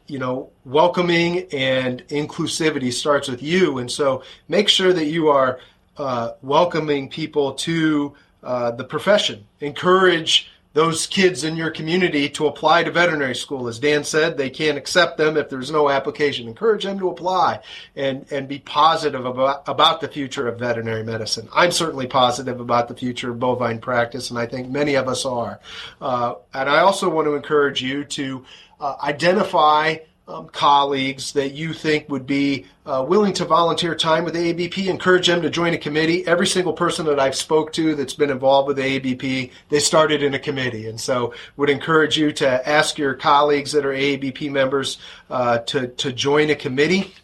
you 0.07 0.19
know, 0.19 0.51
welcoming 0.65 1.47
and 1.53 2.07
inclusivity 2.09 2.93
starts 2.93 3.29
with 3.29 3.43
you. 3.43 3.79
And 3.79 3.91
so 3.91 4.23
make 4.49 4.69
sure 4.69 4.93
that 4.93 5.07
you 5.07 5.29
are 5.29 5.59
uh, 5.97 6.33
welcoming 6.43 7.09
people 7.09 7.55
to 7.55 8.15
uh, 8.43 8.71
the 8.73 8.85
profession. 8.85 9.47
Encourage 9.61 10.51
those 10.75 11.07
kids 11.07 11.45
in 11.45 11.57
your 11.57 11.71
community 11.71 12.29
to 12.29 12.49
apply 12.49 12.83
to 12.83 12.91
veterinary 12.91 13.35
school. 13.35 13.69
As 13.69 13.79
Dan 13.79 14.03
said, 14.03 14.37
they 14.37 14.51
can't 14.51 14.77
accept 14.77 15.17
them 15.17 15.37
if 15.37 15.49
there's 15.49 15.71
no 15.71 15.89
application. 15.89 16.49
Encourage 16.49 16.83
them 16.83 16.99
to 16.99 17.09
apply 17.09 17.61
and, 17.95 18.27
and 18.33 18.49
be 18.49 18.59
positive 18.59 19.25
about, 19.25 19.63
about 19.69 20.01
the 20.01 20.09
future 20.09 20.49
of 20.49 20.59
veterinary 20.59 21.05
medicine. 21.05 21.49
I'm 21.55 21.71
certainly 21.71 22.09
positive 22.09 22.59
about 22.59 22.89
the 22.89 22.97
future 22.97 23.31
of 23.31 23.39
bovine 23.39 23.79
practice, 23.79 24.31
and 24.31 24.39
I 24.39 24.47
think 24.47 24.69
many 24.69 24.97
of 24.97 25.07
us 25.07 25.25
are. 25.25 25.61
Uh, 26.01 26.35
and 26.53 26.69
I 26.69 26.81
also 26.81 27.09
want 27.09 27.27
to 27.27 27.35
encourage 27.35 27.81
you 27.81 28.05
to 28.05 28.45
uh, 28.85 28.97
identify 29.03 29.97
um, 30.29 30.49
colleagues 30.49 31.33
that 31.33 31.53
you 31.53 31.73
think 31.73 32.09
would 32.11 32.27
be 32.27 32.67
uh, 32.85 33.05
willing 33.07 33.33
to 33.33 33.47
volunteer 33.47 33.95
time 33.95 34.25
with 34.25 34.35
the 34.35 34.53
AABP, 34.53 34.87
encourage 34.89 35.27
them 35.27 35.41
to 35.41 35.49
join 35.49 35.73
a 35.73 35.79
committee. 35.79 36.27
Every 36.27 36.47
single 36.47 36.75
person 36.75 37.07
that 37.07 37.19
I've 37.19 37.35
spoke 37.35 37.73
to 37.75 37.95
that's 37.95 38.13
been 38.13 38.31
involved 38.31 38.69
with 38.69 38.77
the 38.77 38.83
AABP, 38.83 39.51
they 39.71 39.81
started 39.81 40.23
in 40.23 40.35
a 40.35 40.39
committee, 40.39 40.87
and 40.87 41.01
so 41.01 41.33
would 41.57 41.71
encourage 41.71 42.19
you 42.19 42.31
to 42.33 42.69
ask 42.69 42.99
your 42.99 43.15
colleagues 43.15 43.73
that 43.73 43.87
are 43.87 43.93
AABP 43.93 44.51
members 44.51 44.99
uh, 45.31 45.59
to 45.61 45.89
to 45.89 46.13
join 46.13 46.51
a 46.51 46.55
committee. 46.55 47.15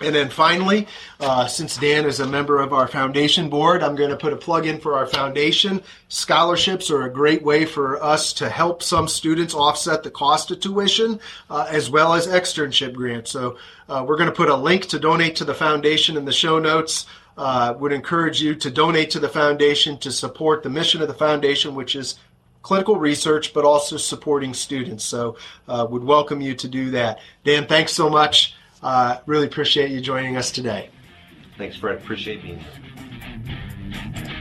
And 0.00 0.14
then 0.14 0.30
finally, 0.30 0.86
uh, 1.20 1.46
since 1.46 1.76
Dan 1.76 2.06
is 2.06 2.20
a 2.20 2.26
member 2.26 2.60
of 2.60 2.72
our 2.72 2.88
foundation 2.88 3.50
board, 3.50 3.82
I'm 3.82 3.96
going 3.96 4.10
to 4.10 4.16
put 4.16 4.32
a 4.32 4.36
plug 4.36 4.66
in 4.66 4.80
for 4.80 4.96
our 4.96 5.06
foundation. 5.06 5.82
Scholarships 6.08 6.90
are 6.90 7.02
a 7.02 7.12
great 7.12 7.42
way 7.42 7.66
for 7.66 8.02
us 8.02 8.32
to 8.34 8.48
help 8.48 8.82
some 8.82 9.08
students 9.08 9.54
offset 9.54 10.02
the 10.02 10.10
cost 10.10 10.50
of 10.50 10.60
tuition, 10.60 11.20
uh, 11.50 11.66
as 11.68 11.90
well 11.90 12.14
as 12.14 12.26
externship 12.26 12.94
grants. 12.94 13.30
So 13.30 13.58
uh, 13.88 14.04
we're 14.06 14.16
going 14.16 14.30
to 14.30 14.34
put 14.34 14.48
a 14.48 14.56
link 14.56 14.86
to 14.86 14.98
donate 14.98 15.36
to 15.36 15.44
the 15.44 15.54
foundation 15.54 16.16
in 16.16 16.24
the 16.24 16.32
show 16.32 16.58
notes. 16.58 17.06
Uh, 17.36 17.74
would 17.78 17.92
encourage 17.92 18.42
you 18.42 18.54
to 18.54 18.70
donate 18.70 19.08
to 19.10 19.18
the 19.18 19.28
foundation 19.28 19.96
to 19.96 20.12
support 20.12 20.62
the 20.62 20.68
mission 20.68 21.00
of 21.00 21.08
the 21.08 21.14
foundation, 21.14 21.74
which 21.74 21.96
is 21.96 22.16
clinical 22.60 22.96
research, 22.96 23.54
but 23.54 23.64
also 23.64 23.96
supporting 23.96 24.52
students. 24.52 25.04
So 25.04 25.36
uh, 25.66 25.86
would 25.88 26.04
welcome 26.04 26.40
you 26.40 26.54
to 26.56 26.68
do 26.68 26.90
that. 26.90 27.20
Dan, 27.44 27.66
thanks 27.66 27.92
so 27.92 28.10
much. 28.10 28.54
Uh, 28.82 29.18
really 29.26 29.46
appreciate 29.46 29.90
you 29.90 30.00
joining 30.00 30.36
us 30.36 30.50
today. 30.50 30.90
Thanks, 31.58 31.76
Fred. 31.76 31.96
Appreciate 31.96 32.42
being 32.42 32.58
here. 32.58 34.36